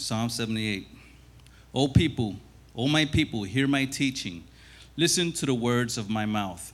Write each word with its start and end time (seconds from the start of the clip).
Psalm 0.00 0.28
78. 0.28 0.86
O 1.74 1.88
people, 1.88 2.36
O 2.76 2.86
my 2.86 3.04
people, 3.04 3.42
hear 3.42 3.66
my 3.66 3.84
teaching. 3.84 4.44
Listen 4.96 5.32
to 5.32 5.46
the 5.46 5.54
words 5.54 5.98
of 5.98 6.08
my 6.08 6.24
mouth. 6.24 6.72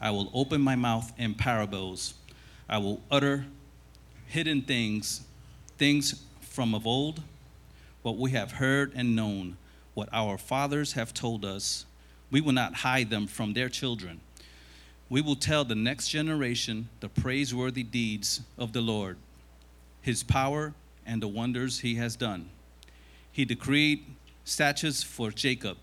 I 0.00 0.10
will 0.12 0.30
open 0.32 0.60
my 0.60 0.76
mouth 0.76 1.12
in 1.18 1.34
parables. 1.34 2.14
I 2.68 2.78
will 2.78 3.00
utter 3.10 3.46
hidden 4.26 4.62
things, 4.62 5.22
things 5.78 6.22
from 6.40 6.74
of 6.74 6.86
old, 6.86 7.22
what 8.02 8.16
we 8.16 8.30
have 8.30 8.52
heard 8.52 8.92
and 8.94 9.16
known, 9.16 9.56
what 9.94 10.08
our 10.12 10.38
fathers 10.38 10.92
have 10.92 11.12
told 11.12 11.44
us. 11.44 11.86
We 12.30 12.40
will 12.40 12.52
not 12.52 12.74
hide 12.74 13.10
them 13.10 13.26
from 13.26 13.52
their 13.52 13.68
children. 13.68 14.20
We 15.08 15.20
will 15.20 15.34
tell 15.34 15.64
the 15.64 15.74
next 15.74 16.08
generation 16.08 16.88
the 17.00 17.08
praiseworthy 17.08 17.82
deeds 17.82 18.42
of 18.56 18.72
the 18.72 18.80
Lord, 18.80 19.16
his 20.00 20.22
power, 20.22 20.72
and 21.04 21.20
the 21.20 21.28
wonders 21.28 21.80
he 21.80 21.96
has 21.96 22.14
done. 22.14 22.48
He 23.40 23.46
decreed 23.46 24.04
statutes 24.44 25.02
for 25.02 25.30
Jacob 25.30 25.78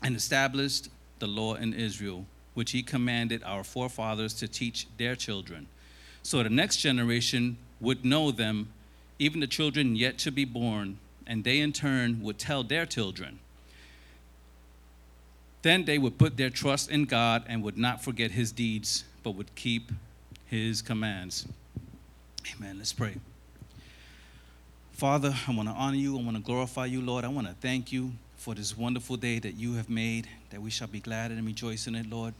and 0.00 0.14
established 0.14 0.88
the 1.18 1.26
law 1.26 1.54
in 1.54 1.74
Israel, 1.74 2.24
which 2.54 2.70
he 2.70 2.84
commanded 2.84 3.42
our 3.42 3.64
forefathers 3.64 4.32
to 4.34 4.46
teach 4.46 4.86
their 4.96 5.16
children, 5.16 5.66
so 6.22 6.40
the 6.40 6.48
next 6.48 6.76
generation 6.76 7.56
would 7.80 8.04
know 8.04 8.30
them, 8.30 8.68
even 9.18 9.40
the 9.40 9.48
children 9.48 9.96
yet 9.96 10.18
to 10.18 10.30
be 10.30 10.44
born, 10.44 11.00
and 11.26 11.42
they 11.42 11.58
in 11.58 11.72
turn 11.72 12.22
would 12.22 12.38
tell 12.38 12.62
their 12.62 12.86
children. 12.86 13.40
Then 15.62 15.84
they 15.84 15.98
would 15.98 16.16
put 16.16 16.36
their 16.36 16.50
trust 16.50 16.92
in 16.92 17.06
God 17.06 17.42
and 17.48 17.64
would 17.64 17.76
not 17.76 18.04
forget 18.04 18.30
his 18.30 18.52
deeds, 18.52 19.02
but 19.24 19.32
would 19.32 19.52
keep 19.56 19.90
his 20.46 20.80
commands. 20.80 21.44
Amen. 22.54 22.78
Let's 22.78 22.92
pray. 22.92 23.16
Father, 24.98 25.32
I 25.46 25.54
want 25.54 25.68
to 25.68 25.74
honor 25.76 25.96
you. 25.96 26.18
I 26.18 26.22
want 26.22 26.36
to 26.36 26.42
glorify 26.42 26.86
you, 26.86 27.00
Lord. 27.00 27.24
I 27.24 27.28
want 27.28 27.46
to 27.46 27.54
thank 27.60 27.92
you 27.92 28.10
for 28.36 28.52
this 28.52 28.76
wonderful 28.76 29.16
day 29.16 29.38
that 29.38 29.54
you 29.54 29.74
have 29.74 29.88
made, 29.88 30.26
that 30.50 30.60
we 30.60 30.70
shall 30.70 30.88
be 30.88 30.98
glad 30.98 31.30
and 31.30 31.46
rejoice 31.46 31.86
in 31.86 31.94
it, 31.94 32.10
Lord. 32.10 32.34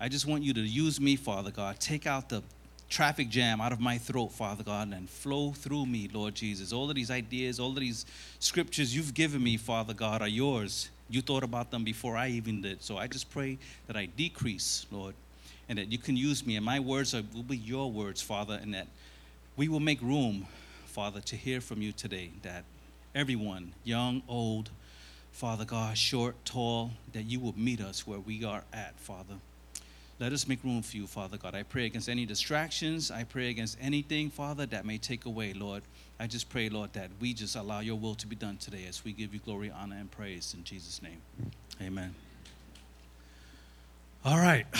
I 0.00 0.08
just 0.08 0.26
want 0.26 0.42
you 0.42 0.52
to 0.52 0.60
use 0.62 1.00
me, 1.00 1.14
Father 1.14 1.52
God. 1.52 1.78
Take 1.78 2.08
out 2.08 2.28
the 2.28 2.42
traffic 2.90 3.28
jam 3.28 3.60
out 3.60 3.70
of 3.70 3.78
my 3.78 3.98
throat, 3.98 4.32
Father 4.32 4.64
God, 4.64 4.92
and 4.92 5.08
flow 5.08 5.52
through 5.52 5.86
me, 5.86 6.10
Lord 6.12 6.34
Jesus. 6.34 6.72
All 6.72 6.90
of 6.90 6.96
these 6.96 7.08
ideas, 7.08 7.60
all 7.60 7.70
of 7.70 7.76
these 7.76 8.04
scriptures 8.40 8.96
you've 8.96 9.14
given 9.14 9.40
me, 9.40 9.56
Father 9.56 9.94
God, 9.94 10.22
are 10.22 10.28
yours. 10.28 10.90
You 11.08 11.22
thought 11.22 11.44
about 11.44 11.70
them 11.70 11.84
before 11.84 12.16
I 12.16 12.30
even 12.30 12.62
did. 12.62 12.82
So 12.82 12.96
I 12.96 13.06
just 13.06 13.30
pray 13.30 13.58
that 13.86 13.96
I 13.96 14.06
decrease, 14.06 14.86
Lord, 14.90 15.14
and 15.68 15.78
that 15.78 15.92
you 15.92 15.98
can 15.98 16.16
use 16.16 16.44
me, 16.44 16.56
and 16.56 16.66
my 16.66 16.80
words 16.80 17.14
will 17.14 17.44
be 17.44 17.58
your 17.58 17.92
words, 17.92 18.20
Father, 18.20 18.58
and 18.60 18.74
that 18.74 18.88
we 19.56 19.68
will 19.68 19.78
make 19.78 20.02
room 20.02 20.48
Father, 20.92 21.22
to 21.22 21.36
hear 21.36 21.62
from 21.62 21.80
you 21.80 21.90
today 21.90 22.28
that 22.42 22.64
everyone, 23.14 23.72
young, 23.82 24.22
old, 24.28 24.68
Father 25.32 25.64
God, 25.64 25.96
short, 25.96 26.36
tall, 26.44 26.90
that 27.14 27.22
you 27.22 27.40
will 27.40 27.54
meet 27.56 27.80
us 27.80 28.06
where 28.06 28.18
we 28.18 28.44
are 28.44 28.62
at, 28.74 28.94
Father. 29.00 29.36
Let 30.20 30.34
us 30.34 30.46
make 30.46 30.62
room 30.62 30.82
for 30.82 30.98
you, 30.98 31.06
Father 31.06 31.38
God. 31.38 31.54
I 31.54 31.62
pray 31.62 31.86
against 31.86 32.10
any 32.10 32.26
distractions. 32.26 33.10
I 33.10 33.24
pray 33.24 33.48
against 33.48 33.78
anything, 33.80 34.28
Father, 34.28 34.66
that 34.66 34.84
may 34.84 34.98
take 34.98 35.24
away, 35.24 35.54
Lord. 35.54 35.82
I 36.20 36.26
just 36.26 36.50
pray, 36.50 36.68
Lord, 36.68 36.92
that 36.92 37.08
we 37.18 37.32
just 37.32 37.56
allow 37.56 37.80
your 37.80 37.96
will 37.96 38.14
to 38.16 38.26
be 38.26 38.36
done 38.36 38.58
today 38.58 38.84
as 38.86 39.02
we 39.02 39.12
give 39.12 39.32
you 39.32 39.40
glory, 39.40 39.72
honor, 39.74 39.96
and 39.98 40.10
praise 40.10 40.54
in 40.54 40.62
Jesus' 40.62 41.00
name. 41.00 41.22
Amen. 41.80 42.14
All 44.26 44.36
right. 44.36 44.66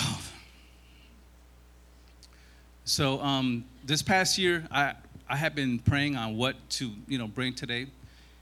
So 2.85 3.21
um, 3.21 3.63
this 3.85 4.01
past 4.01 4.37
year, 4.37 4.67
I, 4.69 4.95
I 5.33 5.35
have 5.37 5.55
been 5.55 5.79
praying 5.79 6.15
on 6.15 6.37
what 6.37 6.55
to, 6.77 6.91
you 7.07 7.17
know, 7.17 7.25
bring 7.27 7.55
today, 7.55 7.87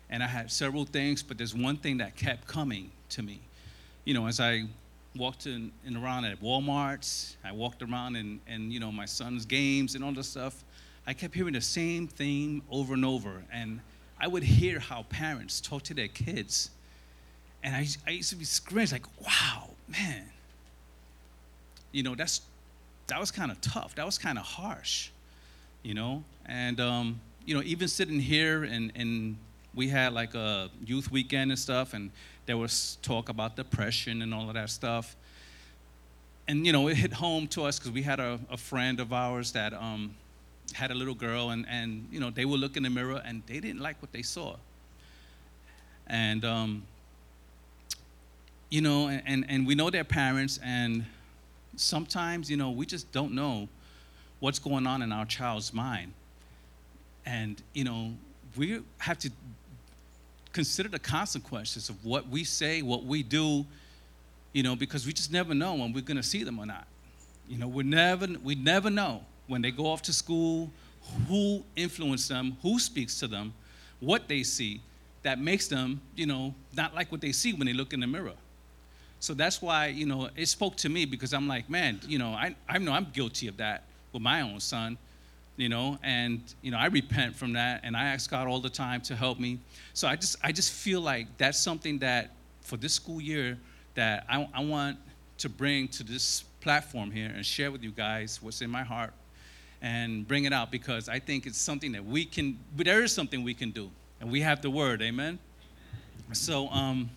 and 0.09 0.21
I 0.21 0.27
had 0.27 0.51
several 0.51 0.83
things, 0.83 1.23
but 1.23 1.37
there's 1.37 1.55
one 1.55 1.77
thing 1.77 1.99
that 1.99 2.17
kept 2.17 2.47
coming 2.47 2.91
to 3.11 3.23
me. 3.23 3.39
You 4.03 4.13
know, 4.13 4.27
as 4.27 4.41
I 4.41 4.65
walked 5.15 5.45
in, 5.45 5.71
in 5.85 5.95
around 5.95 6.25
at 6.25 6.41
Walmart's, 6.41 7.37
I 7.45 7.53
walked 7.53 7.81
around 7.81 8.17
in, 8.17 8.41
and 8.45 8.73
you 8.73 8.81
know, 8.81 8.91
my 8.91 9.05
son's 9.05 9.45
games 9.45 9.95
and 9.95 10.03
all 10.03 10.11
this 10.11 10.27
stuff, 10.27 10.65
I 11.07 11.13
kept 11.13 11.33
hearing 11.33 11.53
the 11.53 11.61
same 11.61 12.09
theme 12.09 12.61
over 12.69 12.93
and 12.93 13.05
over, 13.05 13.41
and 13.53 13.79
I 14.19 14.27
would 14.27 14.43
hear 14.43 14.77
how 14.77 15.03
parents 15.03 15.61
talk 15.61 15.83
to 15.83 15.93
their 15.93 16.09
kids, 16.09 16.71
and 17.63 17.73
I, 17.73 17.87
I 18.05 18.09
used 18.09 18.31
to 18.31 18.35
be 18.35 18.43
screaming 18.43 18.89
like, 18.91 19.05
"Wow, 19.25 19.69
man!" 19.87 20.25
You 21.93 22.03
know, 22.03 22.15
that's 22.15 22.41
that 23.07 23.17
was 23.17 23.31
kind 23.31 23.49
of 23.49 23.61
tough. 23.61 23.95
That 23.95 24.05
was 24.05 24.17
kind 24.17 24.37
of 24.37 24.43
harsh 24.43 25.09
you 25.83 25.93
know. 25.93 26.23
And 26.45 26.79
um, 26.79 27.21
you 27.45 27.55
know, 27.55 27.61
even 27.63 27.87
sitting 27.87 28.19
here 28.19 28.63
and 28.63 28.91
and 28.95 29.37
we 29.73 29.87
had 29.87 30.13
like 30.13 30.35
a 30.35 30.69
youth 30.85 31.11
weekend 31.11 31.51
and 31.51 31.59
stuff, 31.59 31.93
and 31.93 32.11
there 32.45 32.57
was 32.57 32.97
talk 33.01 33.29
about 33.29 33.55
depression 33.55 34.21
and 34.21 34.33
all 34.33 34.47
of 34.47 34.55
that 34.55 34.69
stuff. 34.69 35.15
And 36.47 36.65
you 36.65 36.73
know, 36.73 36.87
it 36.87 36.97
hit 36.97 37.13
home 37.13 37.47
to 37.49 37.63
us 37.63 37.79
because 37.79 37.91
we 37.91 38.01
had 38.01 38.19
a, 38.19 38.39
a, 38.49 38.57
friend 38.57 38.99
of 38.99 39.13
ours 39.13 39.53
that 39.53 39.73
um, 39.73 40.15
had 40.73 40.91
a 40.91 40.95
little 40.95 41.13
girl, 41.13 41.51
and 41.51 41.65
and 41.69 42.07
you 42.11 42.19
know, 42.19 42.29
they 42.29 42.45
would 42.45 42.59
look 42.59 42.77
in 42.77 42.83
the 42.83 42.89
mirror 42.89 43.21
and 43.23 43.43
they 43.47 43.59
didn't 43.59 43.81
like 43.81 44.01
what 44.01 44.11
they 44.11 44.21
saw. 44.21 44.55
And 46.07 46.43
um, 46.43 46.83
you 48.69 48.81
know, 48.81 49.07
and 49.07 49.45
and 49.47 49.65
we 49.65 49.75
know 49.75 49.89
their 49.89 50.03
parents, 50.03 50.59
and 50.63 51.05
sometimes 51.77 52.49
you 52.49 52.57
know 52.57 52.71
we 52.71 52.85
just 52.85 53.11
don't 53.11 53.33
know 53.33 53.69
what's 54.41 54.59
going 54.59 54.85
on 54.85 55.01
in 55.01 55.13
our 55.13 55.25
child's 55.25 55.73
mind. 55.73 56.11
And, 57.25 57.61
you 57.73 57.85
know, 57.85 58.11
we 58.57 58.81
have 58.97 59.17
to 59.19 59.31
consider 60.51 60.89
the 60.89 60.99
consequences 60.99 61.87
of 61.87 62.03
what 62.03 62.27
we 62.27 62.43
say, 62.43 62.81
what 62.81 63.05
we 63.05 63.23
do, 63.23 63.65
you 64.51 64.63
know, 64.63 64.75
because 64.75 65.05
we 65.05 65.13
just 65.13 65.31
never 65.31 65.53
know 65.53 65.75
when 65.75 65.93
we're 65.93 66.01
going 66.01 66.17
to 66.17 66.23
see 66.23 66.43
them 66.43 66.59
or 66.59 66.65
not. 66.65 66.85
You 67.47 67.57
know, 67.57 67.67
we 67.67 67.83
never 67.83 68.27
we 68.43 68.55
never 68.55 68.89
know 68.89 69.23
when 69.47 69.61
they 69.61 69.71
go 69.71 69.85
off 69.85 70.01
to 70.03 70.13
school 70.13 70.69
who 71.27 71.63
influenced 71.75 72.27
them, 72.27 72.57
who 72.61 72.79
speaks 72.79 73.19
to 73.19 73.27
them, 73.27 73.53
what 73.99 74.27
they 74.27 74.43
see 74.43 74.81
that 75.23 75.39
makes 75.39 75.67
them, 75.67 76.01
you 76.15 76.25
know, 76.25 76.53
not 76.75 76.95
like 76.95 77.11
what 77.11 77.21
they 77.21 77.31
see 77.31 77.53
when 77.53 77.67
they 77.67 77.73
look 77.73 77.93
in 77.93 77.99
the 77.99 78.07
mirror. 78.07 78.33
So 79.19 79.35
that's 79.35 79.61
why, 79.61 79.87
you 79.87 80.07
know, 80.07 80.29
it 80.35 80.47
spoke 80.47 80.75
to 80.77 80.89
me 80.89 81.05
because 81.05 81.31
I'm 81.33 81.47
like, 81.47 81.69
man, 81.69 81.99
you 82.07 82.17
know, 82.17 82.29
I, 82.29 82.55
I 82.67 82.79
know 82.79 82.91
I'm 82.91 83.07
guilty 83.13 83.47
of 83.47 83.57
that 83.57 83.83
with 84.13 84.21
my 84.21 84.41
own 84.41 84.59
son, 84.59 84.97
you 85.57 85.69
know, 85.69 85.97
and 86.03 86.41
you 86.61 86.71
know, 86.71 86.77
I 86.77 86.87
repent 86.87 87.35
from 87.35 87.53
that 87.53 87.81
and 87.83 87.95
I 87.95 88.05
ask 88.05 88.29
God 88.29 88.47
all 88.47 88.59
the 88.59 88.69
time 88.69 89.01
to 89.01 89.15
help 89.15 89.39
me. 89.39 89.59
So 89.93 90.07
I 90.07 90.15
just 90.15 90.37
I 90.43 90.51
just 90.51 90.71
feel 90.71 91.01
like 91.01 91.27
that's 91.37 91.57
something 91.57 91.99
that 91.99 92.31
for 92.61 92.77
this 92.77 92.93
school 92.93 93.21
year 93.21 93.57
that 93.95 94.25
I, 94.29 94.47
I 94.53 94.63
want 94.63 94.97
to 95.39 95.49
bring 95.49 95.87
to 95.89 96.03
this 96.03 96.43
platform 96.61 97.11
here 97.11 97.31
and 97.35 97.45
share 97.45 97.71
with 97.71 97.83
you 97.83 97.91
guys 97.91 98.41
what's 98.41 98.61
in 98.61 98.69
my 98.69 98.83
heart 98.83 99.11
and 99.81 100.27
bring 100.27 100.45
it 100.45 100.53
out 100.53 100.71
because 100.71 101.09
I 101.09 101.19
think 101.19 101.47
it's 101.47 101.57
something 101.57 101.91
that 101.93 102.05
we 102.05 102.25
can, 102.25 102.59
but 102.77 102.85
there 102.85 103.03
is 103.03 103.11
something 103.11 103.43
we 103.43 103.53
can 103.53 103.71
do. 103.71 103.89
And 104.19 104.31
we 104.31 104.41
have 104.41 104.61
the 104.61 104.69
word, 104.69 105.01
amen? 105.01 105.39
So, 106.33 106.69
um, 106.69 107.09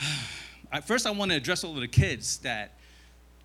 first 0.86 1.06
I 1.06 1.10
want 1.10 1.30
to 1.30 1.36
address 1.36 1.62
all 1.62 1.74
of 1.74 1.80
the 1.80 1.88
kids 1.88 2.38
that 2.38 2.72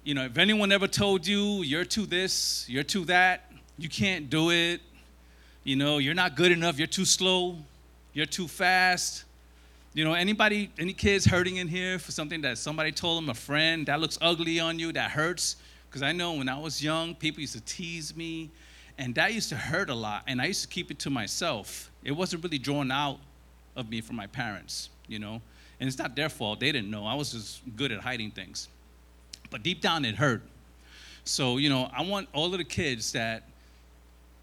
you 0.03 0.13
know, 0.13 0.23
if 0.23 0.37
anyone 0.37 0.71
ever 0.71 0.87
told 0.87 1.27
you 1.27 1.61
you're 1.61 1.85
too 1.85 2.05
this, 2.05 2.65
you're 2.69 2.83
too 2.83 3.05
that, 3.05 3.51
you 3.77 3.89
can't 3.89 4.29
do 4.29 4.51
it, 4.51 4.81
you 5.63 5.75
know, 5.75 5.97
you're 5.97 6.13
not 6.13 6.35
good 6.35 6.51
enough, 6.51 6.77
you're 6.77 6.87
too 6.87 7.05
slow, 7.05 7.57
you're 8.13 8.25
too 8.25 8.47
fast. 8.47 9.25
You 9.93 10.05
know, 10.05 10.13
anybody, 10.13 10.71
any 10.77 10.93
kids 10.93 11.25
hurting 11.25 11.57
in 11.57 11.67
here 11.67 11.99
for 11.99 12.11
something 12.11 12.41
that 12.41 12.57
somebody 12.57 12.91
told 12.91 13.21
them, 13.21 13.29
a 13.29 13.33
friend, 13.33 13.85
that 13.87 13.99
looks 13.99 14.17
ugly 14.21 14.59
on 14.59 14.79
you, 14.79 14.91
that 14.93 15.11
hurts? 15.11 15.57
Because 15.89 16.03
I 16.03 16.11
know 16.11 16.33
when 16.33 16.47
I 16.47 16.57
was 16.57 16.81
young, 16.81 17.15
people 17.15 17.41
used 17.41 17.53
to 17.53 17.61
tease 17.61 18.15
me, 18.15 18.51
and 18.97 19.15
that 19.15 19.33
used 19.33 19.49
to 19.49 19.55
hurt 19.55 19.89
a 19.89 19.95
lot, 19.95 20.23
and 20.27 20.41
I 20.41 20.45
used 20.45 20.61
to 20.61 20.67
keep 20.67 20.91
it 20.91 20.99
to 20.99 21.09
myself. 21.09 21.91
It 22.03 22.11
wasn't 22.11 22.43
really 22.43 22.59
drawn 22.59 22.91
out 22.91 23.19
of 23.75 23.89
me 23.89 23.99
from 24.01 24.15
my 24.15 24.27
parents, 24.27 24.89
you 25.07 25.19
know, 25.19 25.41
and 25.79 25.87
it's 25.87 25.97
not 25.97 26.15
their 26.15 26.29
fault. 26.29 26.59
They 26.59 26.71
didn't 26.71 26.91
know. 26.91 27.05
I 27.05 27.15
was 27.15 27.31
just 27.31 27.61
good 27.75 27.91
at 27.91 27.99
hiding 27.99 28.31
things. 28.31 28.67
But 29.49 29.63
deep 29.63 29.81
down, 29.81 30.05
it 30.05 30.15
hurt. 30.15 30.41
So, 31.23 31.57
you 31.57 31.69
know, 31.69 31.89
I 31.95 32.03
want 32.03 32.27
all 32.33 32.51
of 32.51 32.57
the 32.57 32.63
kids 32.63 33.11
that 33.13 33.43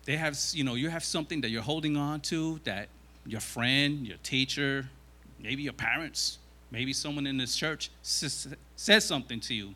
they 0.05 0.17
have, 0.17 0.39
you 0.53 0.65
know, 0.65 0.75
you 0.75 0.89
have 0.89 1.05
something 1.05 1.41
that 1.41 1.51
you're 1.51 1.63
holding 1.63 1.97
on 1.97 2.21
to 2.23 2.61
that 2.65 2.89
your 3.25 3.41
friend, 3.41 4.07
your 4.07 4.19
teacher, 4.19 4.89
maybe 5.41 5.63
your 5.63 5.73
parents, 5.73 6.39
maybe 6.71 6.93
someone 6.93 7.27
in 7.27 7.37
this 7.37 7.57
church 7.57 7.91
says 8.03 9.05
something 9.05 9.41
to 9.41 9.55
you 9.55 9.75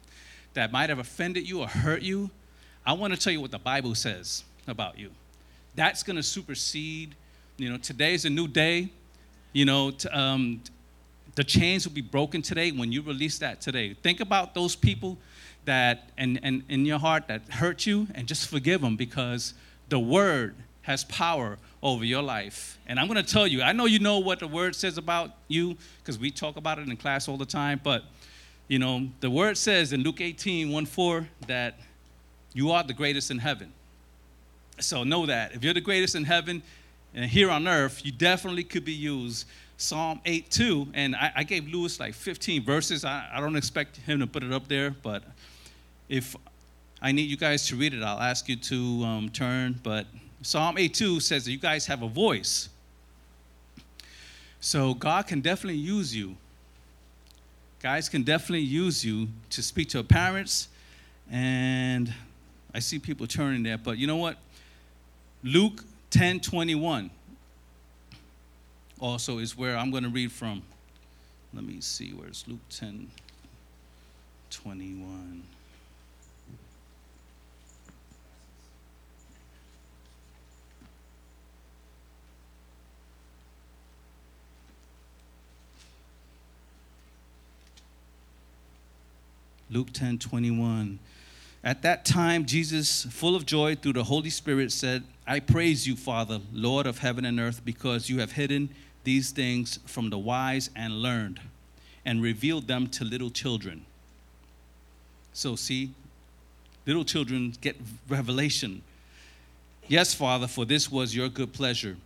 that 0.54 0.70
might 0.70 0.88
have 0.88 0.98
offended 0.98 1.48
you 1.48 1.60
or 1.60 1.68
hurt 1.68 2.02
you. 2.02 2.30
I 2.86 2.92
want 2.92 3.12
to 3.12 3.18
tell 3.18 3.32
you 3.32 3.40
what 3.40 3.50
the 3.50 3.58
Bible 3.58 3.94
says 3.94 4.44
about 4.66 4.98
you. 4.98 5.10
That's 5.74 6.02
going 6.02 6.16
to 6.16 6.22
supersede, 6.22 7.14
you 7.56 7.70
know, 7.70 7.76
today's 7.76 8.24
a 8.24 8.30
new 8.30 8.48
day. 8.48 8.90
You 9.52 9.64
know, 9.64 9.90
to, 9.90 10.16
um, 10.16 10.62
the 11.34 11.44
chains 11.44 11.86
will 11.86 11.94
be 11.94 12.00
broken 12.00 12.42
today 12.42 12.72
when 12.72 12.92
you 12.92 13.02
release 13.02 13.38
that 13.38 13.60
today. 13.60 13.94
Think 13.94 14.20
about 14.20 14.54
those 14.54 14.74
people 14.74 15.18
that 15.64 16.10
and, 16.16 16.40
and 16.42 16.62
in 16.68 16.86
your 16.86 16.98
heart 16.98 17.28
that 17.28 17.42
hurt 17.48 17.86
you 17.86 18.08
and 18.14 18.26
just 18.26 18.48
forgive 18.48 18.80
them 18.80 18.96
because 18.96 19.54
the 19.88 19.98
word 19.98 20.54
has 20.82 21.04
power 21.04 21.58
over 21.82 22.04
your 22.04 22.22
life. 22.22 22.78
And 22.86 22.98
I'm 22.98 23.06
going 23.06 23.22
to 23.22 23.32
tell 23.32 23.46
you, 23.46 23.62
I 23.62 23.72
know 23.72 23.84
you 23.84 23.98
know 23.98 24.18
what 24.18 24.40
the 24.40 24.48
word 24.48 24.74
says 24.74 24.98
about 24.98 25.30
you 25.48 25.76
because 25.98 26.18
we 26.18 26.30
talk 26.30 26.56
about 26.56 26.78
it 26.78 26.88
in 26.88 26.96
class 26.96 27.28
all 27.28 27.36
the 27.36 27.46
time, 27.46 27.80
but 27.82 28.04
you 28.68 28.78
know, 28.78 29.08
the 29.20 29.30
word 29.30 29.58
says 29.58 29.92
in 29.92 30.02
Luke 30.02 30.20
18, 30.20 30.70
1 30.70 30.86
4, 30.86 31.28
that 31.48 31.78
you 32.52 32.70
are 32.70 32.82
the 32.84 32.94
greatest 32.94 33.30
in 33.30 33.38
heaven. 33.38 33.72
So 34.78 35.04
know 35.04 35.26
that. 35.26 35.54
If 35.54 35.64
you're 35.64 35.74
the 35.74 35.80
greatest 35.80 36.14
in 36.14 36.24
heaven 36.24 36.62
and 37.14 37.24
here 37.24 37.50
on 37.50 37.66
earth, 37.66 38.04
you 38.04 38.12
definitely 38.12 38.64
could 38.64 38.84
be 38.84 38.92
used. 38.92 39.46
Psalm 39.80 40.20
8 40.26 40.50
2, 40.50 40.88
and 40.92 41.16
I, 41.16 41.32
I 41.36 41.42
gave 41.42 41.66
Lewis 41.66 41.98
like 41.98 42.12
15 42.12 42.62
verses. 42.62 43.02
I, 43.02 43.26
I 43.32 43.40
don't 43.40 43.56
expect 43.56 43.96
him 43.96 44.20
to 44.20 44.26
put 44.26 44.42
it 44.42 44.52
up 44.52 44.68
there, 44.68 44.90
but 44.90 45.22
if 46.06 46.36
I 47.00 47.12
need 47.12 47.30
you 47.30 47.38
guys 47.38 47.66
to 47.68 47.76
read 47.76 47.94
it, 47.94 48.02
I'll 48.02 48.20
ask 48.20 48.46
you 48.46 48.56
to 48.56 49.04
um, 49.04 49.30
turn. 49.30 49.80
But 49.82 50.06
Psalm 50.42 50.76
8 50.76 50.92
2 50.92 51.20
says 51.20 51.46
that 51.46 51.52
you 51.52 51.58
guys 51.58 51.86
have 51.86 52.02
a 52.02 52.08
voice. 52.08 52.68
So 54.60 54.92
God 54.92 55.26
can 55.26 55.40
definitely 55.40 55.80
use 55.80 56.14
you. 56.14 56.36
Guys 57.80 58.10
can 58.10 58.22
definitely 58.22 58.60
use 58.60 59.02
you 59.02 59.28
to 59.48 59.62
speak 59.62 59.88
to 59.90 60.04
parents. 60.04 60.68
And 61.30 62.12
I 62.74 62.80
see 62.80 62.98
people 62.98 63.26
turning 63.26 63.62
there, 63.62 63.78
but 63.78 63.96
you 63.96 64.06
know 64.06 64.16
what? 64.16 64.36
Luke 65.42 65.84
10 66.10 66.40
21 66.40 67.10
also 69.00 69.38
is 69.38 69.56
where 69.56 69.76
I'm 69.76 69.90
going 69.90 70.04
to 70.04 70.10
read 70.10 70.30
from. 70.30 70.62
Let 71.52 71.64
me 71.64 71.80
see, 71.80 72.10
where's 72.10 72.44
Luke 72.46 72.60
10 72.70 73.10
21? 74.50 75.42
Luke 89.70 89.92
10 89.92 90.18
21. 90.18 90.98
At 91.62 91.82
that 91.82 92.04
time, 92.04 92.46
Jesus, 92.46 93.04
full 93.04 93.36
of 93.36 93.44
joy 93.46 93.76
through 93.76 93.92
the 93.92 94.04
Holy 94.04 94.30
Spirit, 94.30 94.72
said, 94.72 95.04
I 95.26 95.40
praise 95.40 95.86
you, 95.86 95.94
Father, 95.94 96.40
Lord 96.52 96.86
of 96.86 96.98
heaven 96.98 97.24
and 97.24 97.38
earth, 97.38 97.62
because 97.64 98.08
you 98.08 98.18
have 98.20 98.32
hidden 98.32 98.70
these 99.04 99.30
things 99.30 99.78
from 99.86 100.10
the 100.10 100.18
wise 100.18 100.70
and 100.76 101.02
learned 101.02 101.40
and 102.04 102.22
revealed 102.22 102.66
them 102.66 102.86
to 102.88 103.04
little 103.04 103.30
children. 103.30 103.84
So, 105.32 105.56
see, 105.56 105.90
little 106.86 107.04
children 107.04 107.54
get 107.60 107.76
revelation. 108.08 108.82
Yes, 109.86 110.14
Father, 110.14 110.46
for 110.46 110.64
this 110.64 110.90
was 110.90 111.14
your 111.14 111.28
good 111.28 111.52
pleasure. 111.52 111.96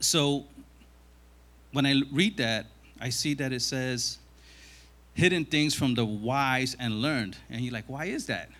So, 0.00 0.44
when 1.72 1.86
I 1.86 2.02
read 2.12 2.36
that, 2.38 2.66
I 3.00 3.08
see 3.10 3.34
that 3.34 3.52
it 3.52 3.62
says, 3.62 4.18
hidden 5.14 5.44
things 5.44 5.74
from 5.74 5.94
the 5.94 6.04
wise 6.04 6.76
and 6.78 7.00
learned. 7.00 7.36
And 7.50 7.60
you're 7.60 7.72
like, 7.72 7.88
why 7.88 8.06
is 8.06 8.26
that? 8.26 8.50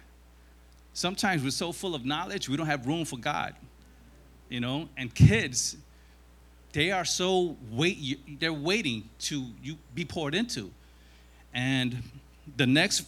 Sometimes 0.93 1.43
we're 1.43 1.51
so 1.51 1.73
full 1.73 1.95
of 1.95 2.05
knowledge, 2.05 2.49
we 2.49 2.57
don't 2.57 2.67
have 2.67 2.87
room 2.87 3.05
for 3.05 3.19
God. 3.19 3.55
You 4.49 4.61
know, 4.61 4.89
and 4.97 5.13
kids, 5.15 5.77
they 6.75 6.91
are 6.91 7.05
so 7.05 7.57
wait 7.71 8.41
they're 8.41 8.53
waiting 8.53 9.09
to 9.21 9.47
you 9.63 9.77
be 9.95 10.05
poured 10.05 10.35
into. 10.35 10.71
And 11.55 12.03
the 12.57 12.67
next 12.67 13.05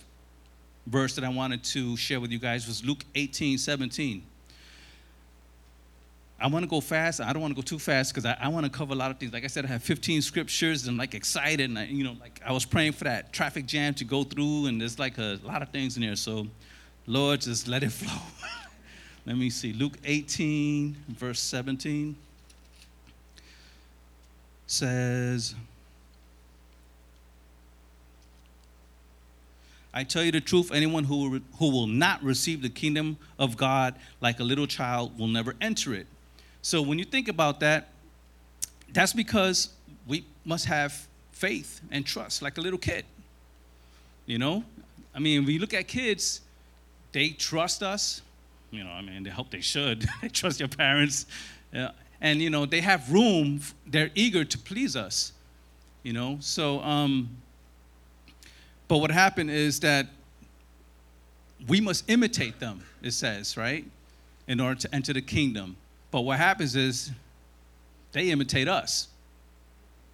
verse 0.86 1.16
that 1.16 1.24
I 1.24 1.28
wanted 1.28 1.64
to 1.64 1.96
share 1.96 2.20
with 2.20 2.30
you 2.30 2.38
guys 2.38 2.68
was 2.68 2.84
Luke 2.84 3.04
18, 3.16 3.58
17. 3.58 4.22
I 6.38 6.46
want 6.46 6.62
to 6.62 6.68
go 6.68 6.80
fast. 6.80 7.20
I 7.20 7.32
don't 7.32 7.42
want 7.42 7.56
to 7.56 7.60
go 7.60 7.64
too 7.64 7.80
fast 7.80 8.14
because 8.14 8.24
I, 8.24 8.36
I 8.40 8.48
want 8.48 8.64
to 8.66 8.70
cover 8.70 8.92
a 8.92 8.96
lot 8.96 9.10
of 9.10 9.18
things. 9.18 9.32
Like 9.32 9.42
I 9.42 9.48
said, 9.48 9.64
I 9.64 9.68
have 9.68 9.82
15 9.82 10.22
scriptures 10.22 10.86
and 10.86 10.96
like 10.96 11.14
excited. 11.14 11.68
And 11.68 11.78
I, 11.78 11.86
you 11.86 12.04
know, 12.04 12.14
like 12.20 12.40
I 12.46 12.52
was 12.52 12.64
praying 12.64 12.92
for 12.92 13.04
that 13.04 13.32
traffic 13.32 13.66
jam 13.66 13.94
to 13.94 14.04
go 14.04 14.22
through, 14.22 14.66
and 14.66 14.80
there's 14.80 14.98
like 14.98 15.18
a 15.18 15.40
lot 15.42 15.62
of 15.62 15.70
things 15.70 15.96
in 15.96 16.02
there. 16.02 16.14
So, 16.14 16.46
Lord, 17.06 17.40
just 17.40 17.66
let 17.66 17.82
it 17.82 17.90
flow. 17.90 18.20
let 19.24 19.36
me 19.36 19.50
see. 19.50 19.72
Luke 19.72 19.96
18, 20.04 20.96
verse 21.08 21.40
17 21.40 22.14
says, 24.66 25.54
I 29.94 30.04
tell 30.04 30.22
you 30.22 30.30
the 30.30 30.42
truth, 30.42 30.72
anyone 30.72 31.04
who, 31.04 31.40
who 31.58 31.70
will 31.70 31.86
not 31.86 32.22
receive 32.22 32.60
the 32.60 32.68
kingdom 32.68 33.16
of 33.38 33.56
God 33.56 33.94
like 34.20 34.40
a 34.40 34.44
little 34.44 34.66
child 34.66 35.18
will 35.18 35.26
never 35.26 35.54
enter 35.60 35.94
it. 35.94 36.06
So 36.60 36.82
when 36.82 36.98
you 36.98 37.04
think 37.04 37.28
about 37.28 37.60
that, 37.60 37.88
that's 38.92 39.12
because 39.12 39.70
we 40.06 40.26
must 40.44 40.66
have 40.66 41.06
faith 41.32 41.80
and 41.90 42.04
trust 42.04 42.42
like 42.42 42.58
a 42.58 42.60
little 42.60 42.78
kid. 42.78 43.04
You 44.26 44.38
know? 44.38 44.64
I 45.14 45.18
mean, 45.18 45.44
when 45.44 45.54
you 45.54 45.60
look 45.60 45.72
at 45.72 45.88
kids, 45.88 46.42
they 47.12 47.30
trust 47.30 47.82
us. 47.82 48.20
You 48.70 48.84
know, 48.84 48.90
I 48.90 49.00
mean, 49.00 49.22
they 49.22 49.30
hope 49.30 49.50
they 49.50 49.62
should. 49.62 50.06
they 50.22 50.28
trust 50.28 50.60
your 50.60 50.68
parents. 50.68 51.24
Yeah. 51.72 51.92
And, 52.20 52.40
you 52.40 52.50
know, 52.50 52.66
they 52.66 52.80
have 52.80 53.12
room. 53.12 53.60
They're 53.86 54.10
eager 54.14 54.44
to 54.44 54.58
please 54.58 54.96
us. 54.96 55.32
You 56.02 56.12
know? 56.12 56.38
So, 56.40 56.80
um, 56.80 57.28
but 58.88 58.98
what 58.98 59.10
happened 59.10 59.50
is 59.50 59.80
that 59.80 60.06
we 61.68 61.80
must 61.80 62.08
imitate 62.08 62.60
them, 62.60 62.84
it 63.02 63.12
says, 63.12 63.56
right? 63.56 63.84
In 64.46 64.60
order 64.60 64.78
to 64.80 64.94
enter 64.94 65.12
the 65.12 65.22
kingdom. 65.22 65.76
But 66.10 66.20
what 66.20 66.38
happens 66.38 66.76
is 66.76 67.10
they 68.12 68.30
imitate 68.30 68.68
us. 68.68 69.08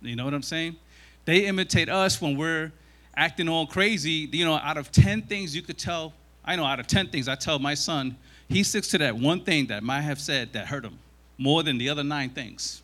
You 0.01 0.17
know 0.17 0.25
what 0.25 0.35
I'm 0.35 0.43
saying? 0.43 0.77
They 1.25 1.47
imitate 1.47 1.89
us 1.89 2.21
when 2.21 2.37
we're 2.37 2.73
acting 3.15 3.49
all 3.49 3.67
crazy. 3.67 4.29
You 4.33 4.45
know, 4.45 4.55
out 4.55 4.77
of 4.77 4.91
10 4.91 5.23
things 5.23 5.55
you 5.55 5.63
could 5.63 5.79
tell, 5.79 6.13
I 6.45 6.57
know 6.57 6.65
out 6.65 6.81
of 6.81 6.87
10 6.87 7.09
things, 7.09 7.29
I 7.29 7.35
tell 7.35 7.59
my 7.59 7.75
son, 7.75 8.17
he 8.49 8.63
sticks 8.63 8.89
to 8.89 8.99
that 8.99 9.17
one 9.17 9.45
thing 9.45 9.67
that 9.67 9.83
might 9.83 10.01
have 10.01 10.21
said 10.21 10.53
that 10.55 10.67
hurt 10.67 10.85
him 10.85 10.99
more 11.39 11.63
than 11.63 11.79
the 11.79 11.89
other 11.89 12.05
nine 12.05 12.31
things. 12.31 12.83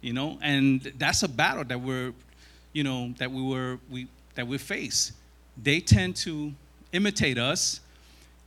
You 0.00 0.12
know, 0.12 0.38
and 0.42 0.80
that's 0.96 1.22
a 1.22 1.28
battle 1.28 1.64
that 1.64 1.80
we're, 1.80 2.12
you 2.72 2.84
know, 2.84 3.12
that 3.18 3.30
we 3.30 3.42
were, 3.42 3.78
we, 3.90 4.06
that 4.36 4.46
we 4.46 4.58
face. 4.58 5.12
They 5.60 5.80
tend 5.80 6.14
to 6.16 6.52
imitate 6.92 7.36
us 7.36 7.80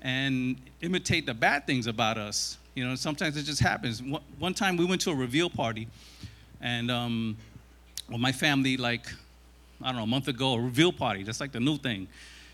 and 0.02 0.56
imitate 0.82 1.26
the 1.26 1.34
bad 1.34 1.68
things 1.68 1.88
about 1.88 2.18
us. 2.18 2.58
You 2.74 2.88
know, 2.88 2.96
sometimes 2.96 3.36
it 3.36 3.44
just 3.44 3.60
happens. 3.60 4.02
One 4.40 4.54
time 4.54 4.78
we 4.78 4.86
went 4.86 5.02
to 5.02 5.12
a 5.12 5.16
reveal 5.16 5.50
party, 5.50 5.90
and 6.62 6.90
um, 6.90 7.38
well, 8.08 8.18
my 8.18 8.32
family, 8.32 8.78
like, 8.78 9.08
I 9.82 9.88
don't 9.88 9.98
know, 9.98 10.04
a 10.04 10.08
month 10.08 10.30
ago, 10.30 10.54
a 10.54 10.62
reveal 10.62 10.94
party. 10.94 11.24
That's 11.24 11.42
like 11.42 11.52
the 11.52 11.60
new 11.60 11.78
thing. 11.78 12.08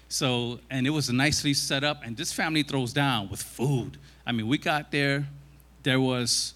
So, 0.09 0.59
and 0.71 0.87
it 0.87 0.89
was 0.89 1.11
nicely 1.11 1.53
set 1.53 1.83
up, 1.83 2.01
and 2.03 2.17
this 2.17 2.33
family 2.33 2.63
throws 2.63 2.93
down 2.93 3.29
with 3.29 3.43
food. 3.43 3.97
I 4.25 4.31
mean, 4.31 4.47
we 4.47 4.57
got 4.57 4.91
there, 4.91 5.27
there 5.83 5.99
was 5.99 6.53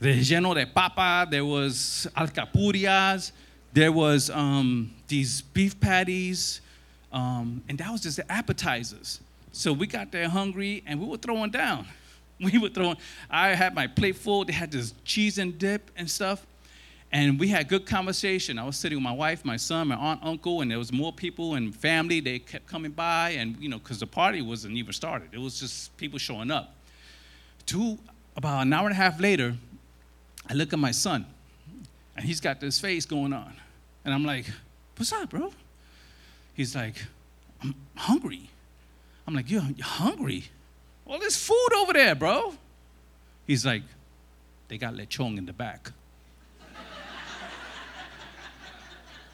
relleno 0.00 0.54
de 0.54 0.66
papa, 0.66 1.26
there 1.30 1.44
was 1.44 2.06
alcapurrias, 2.16 3.32
there 3.72 3.92
was 3.92 4.30
um, 4.30 4.90
these 5.08 5.42
beef 5.42 5.78
patties, 5.78 6.60
um, 7.12 7.62
and 7.68 7.78
that 7.78 7.90
was 7.90 8.00
just 8.00 8.16
the 8.16 8.32
appetizers. 8.32 9.20
So 9.52 9.72
we 9.72 9.86
got 9.86 10.12
there 10.12 10.28
hungry, 10.28 10.82
and 10.86 11.00
we 11.00 11.06
were 11.06 11.16
throwing 11.16 11.50
down. 11.50 11.86
we 12.40 12.58
were 12.58 12.68
throwing, 12.68 12.96
I 13.28 13.48
had 13.48 13.74
my 13.74 13.86
plate 13.86 14.16
full. 14.16 14.44
They 14.44 14.52
had 14.52 14.70
this 14.70 14.94
cheese 15.04 15.38
and 15.38 15.58
dip 15.58 15.90
and 15.96 16.10
stuff. 16.10 16.46
And 17.12 17.40
we 17.40 17.48
had 17.48 17.68
good 17.68 17.86
conversation. 17.86 18.56
I 18.56 18.64
was 18.64 18.76
sitting 18.76 18.96
with 18.96 19.02
my 19.02 19.12
wife, 19.12 19.44
my 19.44 19.56
son, 19.56 19.88
my 19.88 19.96
aunt, 19.96 20.20
uncle, 20.22 20.60
and 20.60 20.70
there 20.70 20.78
was 20.78 20.92
more 20.92 21.12
people 21.12 21.54
and 21.54 21.74
family. 21.74 22.20
They 22.20 22.38
kept 22.38 22.66
coming 22.66 22.92
by, 22.92 23.30
and 23.30 23.56
you 23.58 23.68
know, 23.68 23.78
because 23.78 23.98
the 23.98 24.06
party 24.06 24.42
wasn't 24.42 24.76
even 24.76 24.92
started. 24.92 25.30
It 25.32 25.40
was 25.40 25.58
just 25.58 25.96
people 25.96 26.20
showing 26.20 26.52
up. 26.52 26.76
Two, 27.66 27.98
about 28.36 28.62
an 28.62 28.72
hour 28.72 28.86
and 28.86 28.92
a 28.92 28.96
half 28.96 29.18
later, 29.18 29.56
I 30.48 30.54
look 30.54 30.72
at 30.72 30.78
my 30.78 30.90
son, 30.90 31.26
and 32.16 32.24
he's 32.24 32.40
got 32.40 32.60
this 32.60 32.80
face 32.80 33.06
going 33.06 33.32
on. 33.32 33.54
And 34.04 34.14
I'm 34.14 34.24
like, 34.24 34.46
what's 34.96 35.12
up, 35.12 35.30
bro? 35.30 35.52
He's 36.54 36.74
like, 36.74 36.96
I'm 37.62 37.74
hungry. 37.94 38.48
I'm 39.26 39.34
like, 39.34 39.50
you're, 39.50 39.62
hungry? 39.80 40.44
Well, 41.04 41.18
there's 41.18 41.36
food 41.36 41.68
over 41.76 41.92
there, 41.92 42.14
bro. 42.14 42.54
He's 43.46 43.64
like, 43.64 43.82
they 44.68 44.78
got 44.78 44.94
lechon 44.94 45.38
in 45.38 45.46
the 45.46 45.52
back. 45.52 45.90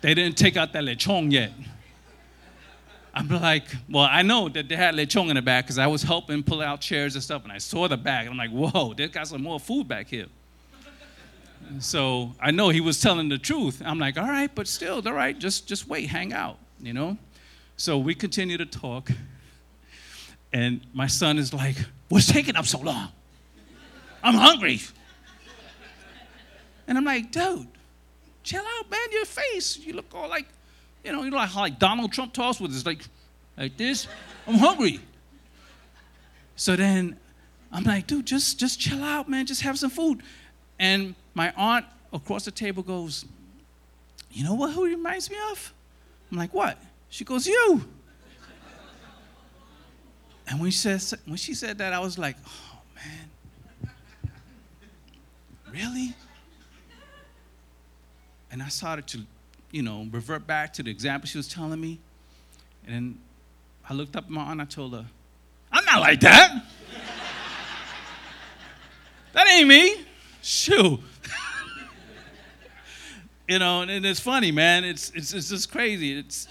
they 0.00 0.14
didn't 0.14 0.36
take 0.36 0.56
out 0.56 0.72
that 0.72 0.84
lechon 0.84 1.32
yet. 1.32 1.52
I'm 3.14 3.28
like, 3.28 3.64
well, 3.88 4.06
I 4.10 4.20
know 4.20 4.50
that 4.50 4.68
they 4.68 4.76
had 4.76 4.94
lechon 4.94 5.30
in 5.30 5.36
the 5.36 5.42
back 5.42 5.64
because 5.64 5.78
I 5.78 5.86
was 5.86 6.02
helping 6.02 6.42
pull 6.42 6.60
out 6.60 6.82
chairs 6.82 7.14
and 7.14 7.24
stuff, 7.24 7.44
and 7.44 7.52
I 7.52 7.58
saw 7.58 7.88
the 7.88 7.96
bag, 7.96 8.26
and 8.26 8.38
I'm 8.38 8.50
like, 8.50 8.50
whoa, 8.50 8.92
they 8.92 9.08
got 9.08 9.28
some 9.28 9.42
more 9.42 9.58
food 9.58 9.88
back 9.88 10.08
here. 10.08 10.26
So 11.78 12.32
I 12.40 12.50
know 12.50 12.68
he 12.68 12.80
was 12.80 13.00
telling 13.00 13.28
the 13.28 13.38
truth. 13.38 13.82
I'm 13.84 13.98
like, 13.98 14.16
all 14.16 14.26
right, 14.26 14.52
but 14.54 14.68
still, 14.68 15.02
all 15.06 15.12
right, 15.12 15.38
just 15.38 15.66
just 15.66 15.88
wait, 15.88 16.08
hang 16.08 16.32
out, 16.32 16.58
you 16.80 16.92
know. 16.92 17.16
So 17.76 17.98
we 17.98 18.14
continue 18.14 18.56
to 18.58 18.66
talk. 18.66 19.10
And 20.52 20.80
my 20.94 21.06
son 21.06 21.38
is 21.38 21.52
like, 21.52 21.76
What's 22.08 22.30
taking 22.30 22.56
up 22.56 22.66
so 22.66 22.78
long? 22.78 23.08
I'm 24.22 24.34
hungry. 24.34 24.80
And 26.86 26.96
I'm 26.96 27.04
like, 27.04 27.32
dude, 27.32 27.66
chill 28.44 28.62
out, 28.78 28.90
man. 28.90 29.00
Your 29.10 29.24
face, 29.24 29.76
you 29.78 29.92
look 29.92 30.06
all 30.14 30.28
like, 30.28 30.46
you 31.04 31.12
know, 31.12 31.24
you 31.24 31.30
know 31.30 31.38
how 31.38 31.60
like 31.60 31.78
Donald 31.78 32.12
Trump 32.12 32.32
talks 32.32 32.60
with 32.60 32.72
his 32.72 32.86
like, 32.86 33.02
like 33.56 33.76
this. 33.76 34.06
I'm 34.46 34.54
hungry. 34.54 35.00
So 36.54 36.76
then 36.76 37.18
I'm 37.72 37.82
like, 37.82 38.06
dude, 38.06 38.26
just 38.26 38.58
just 38.58 38.80
chill 38.80 39.02
out, 39.02 39.28
man. 39.28 39.46
Just 39.46 39.62
have 39.62 39.78
some 39.78 39.90
food. 39.90 40.22
And 40.78 41.14
my 41.36 41.52
aunt 41.54 41.84
across 42.14 42.46
the 42.46 42.50
table 42.50 42.82
goes, 42.82 43.26
you 44.30 44.42
know 44.42 44.54
what? 44.54 44.72
Who 44.72 44.86
reminds 44.86 45.30
me 45.30 45.36
of? 45.50 45.74
I'm 46.32 46.38
like, 46.38 46.54
what? 46.54 46.78
She 47.10 47.24
goes, 47.24 47.46
you. 47.46 47.84
And 50.48 50.60
when 50.60 50.70
she 50.70 50.78
said 50.78 51.20
when 51.26 51.36
she 51.36 51.52
said 51.52 51.76
that, 51.78 51.92
I 51.92 51.98
was 51.98 52.16
like, 52.16 52.36
oh 52.46 52.78
man, 52.94 53.92
really? 55.70 56.14
And 58.50 58.62
I 58.62 58.68
started 58.68 59.06
to, 59.08 59.20
you 59.72 59.82
know, 59.82 60.06
revert 60.10 60.46
back 60.46 60.72
to 60.74 60.82
the 60.82 60.90
example 60.90 61.28
she 61.28 61.36
was 61.36 61.48
telling 61.48 61.80
me. 61.80 61.98
And 62.86 62.94
then 62.94 63.18
I 63.90 63.92
looked 63.92 64.16
up 64.16 64.24
at 64.24 64.30
my 64.30 64.40
aunt 64.40 64.52
and 64.52 64.62
I 64.62 64.64
told 64.64 64.94
her, 64.94 65.04
I'm 65.70 65.84
not 65.84 66.00
like 66.00 66.20
that. 66.20 66.64
that 69.34 69.48
ain't 69.48 69.68
me. 69.68 70.05
Shoo. 70.46 71.00
you 73.48 73.58
know, 73.58 73.82
and 73.82 74.06
it's 74.06 74.20
funny, 74.20 74.52
man. 74.52 74.84
It's, 74.84 75.10
it's, 75.10 75.34
it's 75.34 75.48
just 75.48 75.72
crazy. 75.72 76.16
It's, 76.16 76.46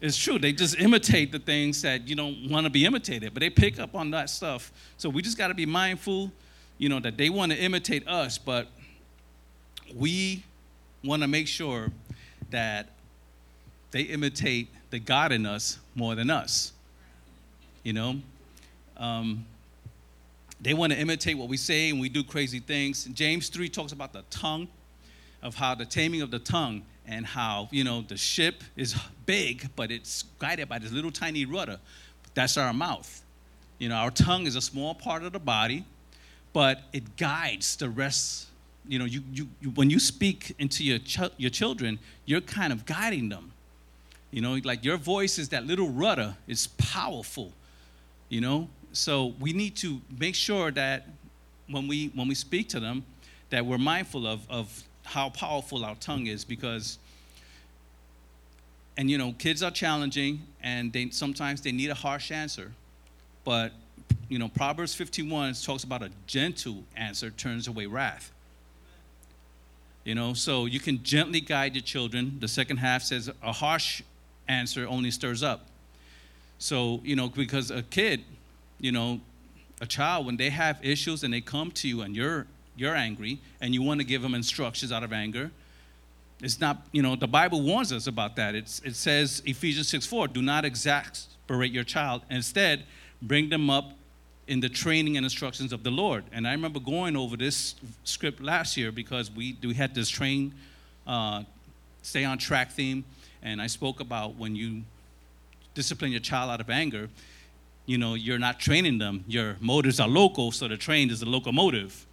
it's 0.00 0.16
true. 0.16 0.38
They 0.38 0.52
just 0.52 0.78
imitate 0.78 1.32
the 1.32 1.40
things 1.40 1.82
that 1.82 2.06
you 2.06 2.14
don't 2.14 2.48
want 2.48 2.62
to 2.62 2.70
be 2.70 2.84
imitated, 2.84 3.34
but 3.34 3.40
they 3.40 3.50
pick 3.50 3.80
up 3.80 3.96
on 3.96 4.12
that 4.12 4.30
stuff. 4.30 4.72
So 4.98 5.08
we 5.08 5.20
just 5.20 5.36
got 5.36 5.48
to 5.48 5.54
be 5.54 5.66
mindful, 5.66 6.30
you 6.78 6.88
know, 6.88 7.00
that 7.00 7.16
they 7.16 7.28
want 7.28 7.50
to 7.50 7.58
imitate 7.58 8.06
us, 8.06 8.38
but 8.38 8.68
we 9.96 10.44
want 11.02 11.22
to 11.22 11.28
make 11.28 11.48
sure 11.48 11.90
that 12.50 12.90
they 13.90 14.02
imitate 14.02 14.68
the 14.90 15.00
God 15.00 15.32
in 15.32 15.44
us 15.44 15.80
more 15.96 16.14
than 16.14 16.30
us. 16.30 16.72
You 17.82 17.94
know, 17.94 18.20
um, 18.96 19.44
they 20.64 20.74
want 20.74 20.92
to 20.92 20.98
imitate 20.98 21.38
what 21.38 21.48
we 21.48 21.56
say 21.56 21.90
and 21.90 22.00
we 22.00 22.08
do 22.08 22.24
crazy 22.24 22.58
things. 22.58 23.04
James 23.04 23.48
3 23.48 23.68
talks 23.68 23.92
about 23.92 24.12
the 24.12 24.22
tongue, 24.30 24.68
of 25.42 25.54
how 25.54 25.74
the 25.74 25.84
taming 25.84 26.22
of 26.22 26.30
the 26.30 26.38
tongue, 26.38 26.82
and 27.06 27.26
how, 27.26 27.68
you 27.70 27.84
know, 27.84 28.02
the 28.02 28.16
ship 28.16 28.64
is 28.76 28.94
big, 29.26 29.68
but 29.76 29.90
it's 29.90 30.24
guided 30.38 30.68
by 30.68 30.78
this 30.78 30.90
little 30.90 31.10
tiny 31.10 31.44
rudder. 31.44 31.78
That's 32.32 32.56
our 32.56 32.72
mouth. 32.72 33.22
You 33.78 33.90
know, 33.90 33.96
our 33.96 34.10
tongue 34.10 34.46
is 34.46 34.56
a 34.56 34.60
small 34.62 34.94
part 34.94 35.22
of 35.22 35.32
the 35.32 35.38
body, 35.38 35.84
but 36.52 36.80
it 36.92 37.16
guides 37.16 37.76
the 37.76 37.90
rest 37.90 38.48
you 38.86 38.98
know, 38.98 39.04
you, 39.04 39.22
you, 39.32 39.48
you, 39.60 39.70
when 39.70 39.90
you 39.90 39.98
speak 39.98 40.54
into 40.58 40.84
your, 40.84 40.98
ch- 40.98 41.32
your 41.36 41.50
children, 41.50 41.98
you're 42.26 42.40
kind 42.40 42.72
of 42.72 42.84
guiding 42.84 43.28
them. 43.28 43.52
You 44.30 44.40
know, 44.40 44.58
like 44.64 44.84
your 44.84 44.96
voice 44.96 45.38
is 45.38 45.50
that 45.50 45.66
little 45.66 45.88
rudder, 45.88 46.36
it's 46.46 46.66
powerful, 46.66 47.52
you 48.28 48.40
know? 48.40 48.68
So 48.94 49.34
we 49.40 49.52
need 49.52 49.74
to 49.76 50.00
make 50.18 50.36
sure 50.36 50.70
that 50.70 51.08
when 51.68 51.88
we, 51.88 52.12
when 52.14 52.28
we 52.28 52.34
speak 52.36 52.68
to 52.70 52.80
them, 52.80 53.04
that 53.50 53.66
we're 53.66 53.76
mindful 53.76 54.26
of, 54.26 54.48
of 54.48 54.84
how 55.04 55.30
powerful 55.30 55.84
our 55.84 55.96
tongue 55.96 56.28
is 56.28 56.44
because, 56.44 56.98
and 58.96 59.10
you 59.10 59.18
know, 59.18 59.32
kids 59.32 59.64
are 59.64 59.72
challenging 59.72 60.42
and 60.62 60.92
they, 60.92 61.10
sometimes 61.10 61.60
they 61.60 61.72
need 61.72 61.90
a 61.90 61.94
harsh 61.94 62.30
answer. 62.30 62.70
But, 63.44 63.72
you 64.28 64.38
know, 64.38 64.48
Proverbs 64.48 64.94
51 64.94 65.54
talks 65.54 65.82
about 65.82 66.04
a 66.04 66.10
gentle 66.28 66.84
answer 66.96 67.30
turns 67.30 67.66
away 67.66 67.86
wrath. 67.86 68.30
You 70.04 70.14
know, 70.14 70.34
so 70.34 70.66
you 70.66 70.78
can 70.78 71.02
gently 71.02 71.40
guide 71.40 71.74
your 71.74 71.82
children. 71.82 72.36
The 72.38 72.48
second 72.48 72.76
half 72.76 73.02
says 73.02 73.28
a 73.42 73.52
harsh 73.52 74.02
answer 74.46 74.86
only 74.86 75.10
stirs 75.10 75.42
up. 75.42 75.66
So, 76.58 77.00
you 77.02 77.16
know, 77.16 77.28
because 77.28 77.70
a 77.70 77.82
kid, 77.82 78.22
you 78.84 78.92
know, 78.92 79.18
a 79.80 79.86
child, 79.86 80.26
when 80.26 80.36
they 80.36 80.50
have 80.50 80.78
issues 80.84 81.24
and 81.24 81.32
they 81.32 81.40
come 81.40 81.70
to 81.70 81.88
you 81.88 82.02
and 82.02 82.14
you're 82.14 82.46
you're 82.76 82.94
angry 82.94 83.40
and 83.60 83.72
you 83.72 83.82
want 83.82 84.00
to 84.00 84.04
give 84.04 84.20
them 84.20 84.34
instructions 84.34 84.92
out 84.92 85.02
of 85.02 85.12
anger, 85.12 85.50
it's 86.42 86.60
not, 86.60 86.86
you 86.92 87.00
know, 87.00 87.16
the 87.16 87.26
Bible 87.26 87.62
warns 87.62 87.92
us 87.92 88.06
about 88.06 88.36
that. 88.36 88.54
It's, 88.54 88.80
it 88.80 88.94
says, 88.96 89.42
Ephesians 89.46 89.88
6 89.88 90.04
4, 90.04 90.28
do 90.28 90.42
not 90.42 90.66
exasperate 90.66 91.72
your 91.72 91.84
child. 91.84 92.22
Instead, 92.28 92.84
bring 93.22 93.48
them 93.48 93.70
up 93.70 93.92
in 94.48 94.60
the 94.60 94.68
training 94.68 95.16
and 95.16 95.24
instructions 95.24 95.72
of 95.72 95.82
the 95.82 95.90
Lord. 95.90 96.24
And 96.30 96.46
I 96.46 96.52
remember 96.52 96.78
going 96.78 97.16
over 97.16 97.38
this 97.38 97.76
script 98.02 98.42
last 98.42 98.76
year 98.76 98.92
because 98.92 99.30
we, 99.30 99.56
we 99.62 99.72
had 99.72 99.94
this 99.94 100.10
train, 100.10 100.52
uh, 101.06 101.44
stay 102.02 102.24
on 102.24 102.36
track 102.36 102.72
theme. 102.72 103.04
And 103.42 103.62
I 103.62 103.66
spoke 103.66 104.00
about 104.00 104.34
when 104.36 104.54
you 104.54 104.82
discipline 105.74 106.10
your 106.10 106.20
child 106.20 106.50
out 106.50 106.60
of 106.60 106.68
anger, 106.68 107.08
you 107.86 107.98
know, 107.98 108.14
you're 108.14 108.38
not 108.38 108.58
training 108.58 108.98
them. 108.98 109.24
Your 109.28 109.56
motors 109.60 110.00
are 110.00 110.08
local, 110.08 110.52
so 110.52 110.68
the 110.68 110.76
train 110.76 111.10
is 111.10 111.22
a 111.22 111.26
locomotive. 111.26 112.06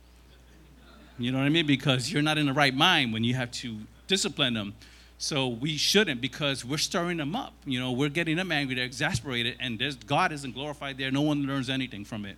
You 1.18 1.32
know 1.32 1.38
what 1.38 1.46
I 1.46 1.50
mean? 1.50 1.68
Because 1.68 2.12
you're 2.12 2.22
not 2.22 2.38
in 2.38 2.46
the 2.46 2.54
right 2.54 2.76
mind 2.76 3.14
when 3.14 3.24
you 3.24 3.36
have 3.36 3.52
to 3.52 3.78
discipline 4.08 4.54
them. 4.54 4.74
So 5.18 5.48
we 5.48 5.78
shouldn't 5.78 6.20
because 6.20 6.66
we're 6.66 6.80
stirring 6.80 7.18
them 7.18 7.36
up. 7.36 7.54
You 7.66 7.80
know, 7.80 7.92
we're 7.92 8.10
getting 8.10 8.38
them 8.38 8.52
angry, 8.52 8.76
they're 8.76 8.86
exasperated, 8.86 9.56
and 9.60 9.82
God 10.08 10.32
isn't 10.32 10.54
glorified 10.54 10.98
there. 10.98 11.12
No 11.12 11.22
one 11.22 11.44
learns 11.44 11.70
anything 11.70 12.06
from 12.06 12.26
it. 12.26 12.38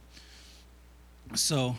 So, 1.33 1.77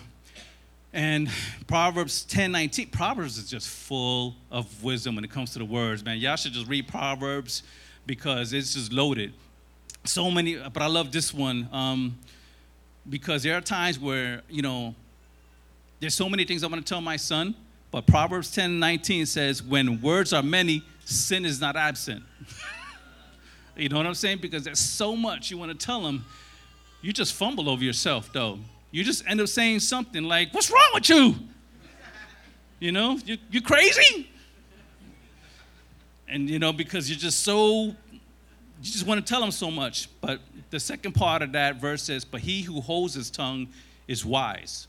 and 0.95 1.29
Proverbs 1.67 2.25
10 2.25 2.51
19, 2.51 2.89
Proverbs 2.89 3.37
is 3.37 3.51
just 3.51 3.69
full 3.69 4.35
of 4.51 4.83
wisdom 4.83 5.15
when 5.15 5.25
it 5.25 5.31
comes 5.31 5.53
to 5.53 5.59
the 5.59 5.65
words, 5.67 6.03
man. 6.03 6.17
Y'all 6.19 6.37
should 6.37 6.55
just 6.55 6.69
read 6.69 6.89
Proverbs 6.89 7.63
because 8.07 8.55
it's 8.55 8.73
just 8.73 8.91
loaded. 8.91 9.35
So 10.05 10.31
many, 10.31 10.57
but 10.57 10.83
I 10.83 10.87
love 10.87 11.13
this 11.13 11.33
one 11.33 11.69
um, 11.73 12.19
because 13.09 13.43
there 13.43 13.57
are 13.57 13.63
times 13.63 13.99
where, 13.99 14.43
you 14.51 14.61
know, 14.61 14.95
there's 15.99 16.15
so 16.15 16.29
many 16.29 16.45
things 16.45 16.63
I 16.63 16.67
want 16.67 16.85
to 16.85 16.89
tell 16.89 17.01
my 17.01 17.17
son, 17.17 17.55
but 17.91 18.07
Proverbs 18.07 18.51
10 18.51 18.79
19 18.79 19.25
says, 19.25 19.63
when 19.63 20.03
words 20.03 20.35
are 20.35 20.43
many, 20.43 20.83
sin 21.05 21.47
is 21.47 21.61
not 21.61 21.77
absent. 21.77 22.23
you 23.77 23.89
know 23.89 23.97
what 23.97 24.07
I'm 24.07 24.15
saying? 24.15 24.39
Because 24.43 24.65
there's 24.65 24.81
so 24.81 25.17
much 25.17 25.51
you 25.51 25.57
want 25.57 25.73
to 25.73 25.87
tell 25.87 26.03
them. 26.03 26.25
You 27.01 27.13
just 27.13 27.35
fumble 27.35 27.69
over 27.71 27.83
yourself, 27.83 28.31
though. 28.33 28.59
You 28.91 29.05
just 29.05 29.27
end 29.27 29.41
up 29.41 29.49
saying 29.49 29.81
something 29.81 30.25
like, 30.25 30.53
What's 30.53 30.71
wrong 30.71 30.91
with 30.93 31.09
you? 31.09 31.35
You 32.79 32.93
know, 32.93 33.19
you, 33.25 33.39
you 33.51 33.63
crazy? 33.63 34.29
And, 36.29 36.51
you 36.51 36.59
know, 36.59 36.73
because 36.73 37.09
you're 37.09 37.19
just 37.19 37.41
so, 37.43 37.95
you 38.85 38.93
just 38.93 39.07
want 39.07 39.25
to 39.25 39.27
tell 39.27 39.41
them 39.41 39.51
so 39.51 39.71
much. 39.71 40.11
But 40.21 40.41
the 40.69 40.79
second 40.79 41.13
part 41.13 41.41
of 41.41 41.53
that 41.53 41.81
verse 41.81 42.03
says, 42.03 42.23
But 42.23 42.43
he 42.43 42.61
who 42.61 42.83
holds 42.83 43.15
his 43.15 43.31
tongue 43.31 43.69
is 44.07 44.27
wise. 44.27 44.89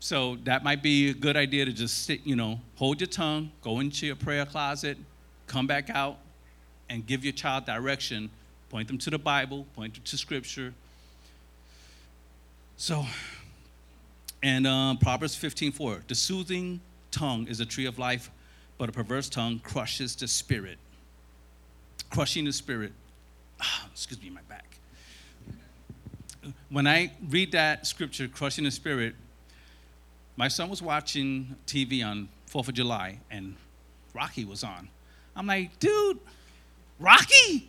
So 0.00 0.38
that 0.42 0.64
might 0.64 0.82
be 0.82 1.10
a 1.10 1.14
good 1.14 1.36
idea 1.36 1.66
to 1.66 1.72
just 1.72 2.04
sit, 2.04 2.26
you 2.26 2.34
know, 2.34 2.58
hold 2.74 3.00
your 3.00 3.06
tongue, 3.06 3.52
go 3.62 3.78
into 3.78 4.06
your 4.06 4.16
prayer 4.16 4.44
closet, 4.44 4.98
come 5.46 5.68
back 5.68 5.88
out, 5.88 6.18
and 6.90 7.06
give 7.06 7.22
your 7.22 7.32
child 7.32 7.64
direction. 7.64 8.28
Point 8.70 8.88
them 8.88 8.98
to 8.98 9.10
the 9.10 9.18
Bible, 9.18 9.66
point 9.76 9.94
them 9.94 10.02
to 10.02 10.18
Scripture. 10.18 10.74
So, 12.76 13.06
and 14.42 14.66
um, 14.66 14.98
Proverbs 14.98 15.36
15 15.36 15.70
4 15.70 16.02
the 16.08 16.14
soothing 16.16 16.80
tongue 17.12 17.46
is 17.46 17.60
a 17.60 17.66
tree 17.66 17.86
of 17.86 18.00
life, 18.00 18.32
but 18.78 18.88
a 18.88 18.92
perverse 18.92 19.28
tongue 19.28 19.60
crushes 19.60 20.16
the 20.16 20.26
spirit. 20.26 20.78
Crushing 22.10 22.44
the 22.44 22.52
spirit. 22.52 22.92
Ah, 23.60 23.88
excuse 23.92 24.20
me, 24.20 24.30
my 24.30 24.40
back. 24.48 24.78
When 26.68 26.86
I 26.86 27.12
read 27.28 27.52
that 27.52 27.86
scripture, 27.86 28.28
crushing 28.28 28.64
the 28.64 28.70
spirit, 28.70 29.14
my 30.36 30.48
son 30.48 30.68
was 30.68 30.82
watching 30.82 31.56
TV 31.66 32.04
on 32.04 32.28
4th 32.50 32.68
of 32.68 32.74
July 32.74 33.18
and 33.30 33.56
Rocky 34.12 34.44
was 34.44 34.64
on. 34.64 34.88
I'm 35.36 35.46
like, 35.46 35.78
dude, 35.78 36.18
Rocky? 36.98 37.68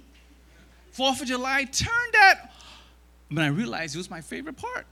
4th 0.95 1.21
of 1.21 1.27
July, 1.27 1.65
turn 1.65 2.11
that. 2.13 2.51
But 3.31 3.43
I 3.43 3.47
realized 3.47 3.95
it 3.95 3.97
was 3.97 4.09
my 4.09 4.21
favorite 4.21 4.57
part. 4.57 4.85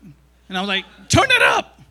And 0.49 0.57
I 0.57 0.61
was 0.61 0.67
like, 0.67 0.85
turn 1.09 1.29
it 1.29 1.41
up. 1.41 1.81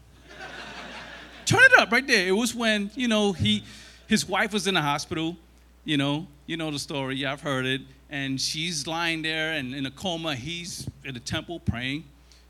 turn 1.46 1.60
it 1.62 1.78
up 1.78 1.90
right 1.90 2.06
there. 2.06 2.26
It 2.26 2.32
was 2.32 2.54
when, 2.54 2.90
you 2.94 3.08
know, 3.08 3.32
he 3.32 3.64
his 4.06 4.28
wife 4.28 4.52
was 4.52 4.66
in 4.66 4.74
the 4.74 4.82
hospital, 4.82 5.36
you 5.84 5.96
know, 5.96 6.26
you 6.46 6.56
know 6.56 6.70
the 6.70 6.78
story, 6.78 7.16
yeah, 7.16 7.32
I've 7.32 7.40
heard 7.40 7.66
it. 7.66 7.82
And 8.10 8.40
she's 8.40 8.86
lying 8.86 9.22
there 9.22 9.52
and 9.52 9.74
in 9.74 9.86
a 9.86 9.90
coma. 9.90 10.34
He's 10.34 10.88
in 11.04 11.14
the 11.14 11.20
temple 11.20 11.60
praying, 11.60 12.04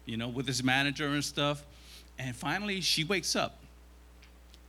you 0.06 0.16
know, 0.16 0.28
with 0.28 0.46
his 0.46 0.62
manager 0.64 1.06
and 1.08 1.24
stuff. 1.24 1.64
And 2.18 2.34
finally, 2.34 2.80
she 2.80 3.04
wakes 3.04 3.36
up. 3.36 3.58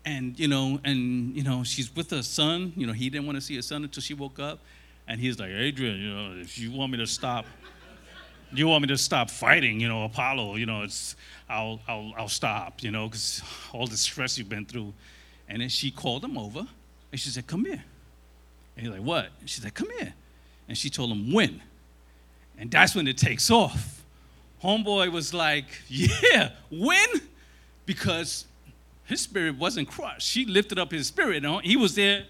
And, 0.06 0.38
you 0.38 0.48
know, 0.48 0.80
and, 0.84 1.36
you 1.36 1.44
know, 1.44 1.64
she's 1.64 1.96
with 1.96 2.12
her 2.12 2.22
son. 2.22 2.74
You 2.76 2.86
know, 2.86 2.94
he 2.94 3.10
didn't 3.10 3.26
want 3.26 3.38
to 3.38 3.42
see 3.42 3.56
his 3.56 3.66
son 3.66 3.84
until 3.84 4.02
she 4.02 4.14
woke 4.14 4.40
up. 4.40 4.60
And 5.08 5.20
he's 5.20 5.40
like, 5.40 5.50
Adrian, 5.50 6.00
you 6.00 6.14
know, 6.14 6.42
if 6.42 6.58
you 6.58 6.72
want 6.72 6.92
me 6.92 6.98
to 7.00 7.08
stop, 7.08 7.46
you 8.52 8.68
want 8.68 8.84
me 8.84 8.88
to 8.90 8.98
stop 8.98 9.30
fighting, 9.30 9.80
you 9.80 9.88
know, 9.88 10.04
Apollo, 10.04 10.56
you 10.58 10.66
know, 10.66 10.84
it's, 10.84 11.16
I'll, 11.50 11.80
I'll, 11.88 12.14
I'll 12.18 12.30
stop, 12.30 12.84
you 12.84 12.92
know, 12.92 13.08
because 13.08 13.42
all 13.74 13.88
the 13.88 13.98
stress 13.98 14.38
you've 14.38 14.50
been 14.50 14.66
through. 14.66 14.94
And 15.50 15.62
then 15.62 15.70
she 15.70 15.92
called 15.92 16.24
him 16.24 16.38
over 16.38 16.66
and 17.12 17.20
she 17.20 17.30
said, 17.30 17.48
Come 17.48 17.66
here. 17.66 17.84
And 18.76 18.86
he's 18.86 18.96
like, 18.96 19.04
What? 19.04 19.28
And 19.40 19.50
she 19.50 19.62
said, 19.62 19.74
Come 19.74 19.90
here. 20.00 20.14
And 20.68 20.78
she 20.78 20.90
told 20.90 21.12
him, 21.12 21.32
When? 21.32 21.62
And 22.58 22.70
that's 22.72 22.96
when 22.96 23.08
it 23.08 23.18
takes 23.18 23.50
off. 23.50 24.04
Homeboy 24.64 25.12
was 25.12 25.34
like, 25.34 25.66
Yeah, 25.88 26.52
when? 26.70 27.10
Because 27.86 28.46
his 29.06 29.22
spirit 29.22 29.58
wasn't 29.58 29.90
crushed. 29.90 30.28
She 30.28 30.46
lifted 30.46 30.80
up 30.80 30.92
his 30.92 31.08
spirit. 31.08 31.44
You? 31.44 31.60
He 31.60 31.76
was 31.76 31.96
there. 31.96 32.26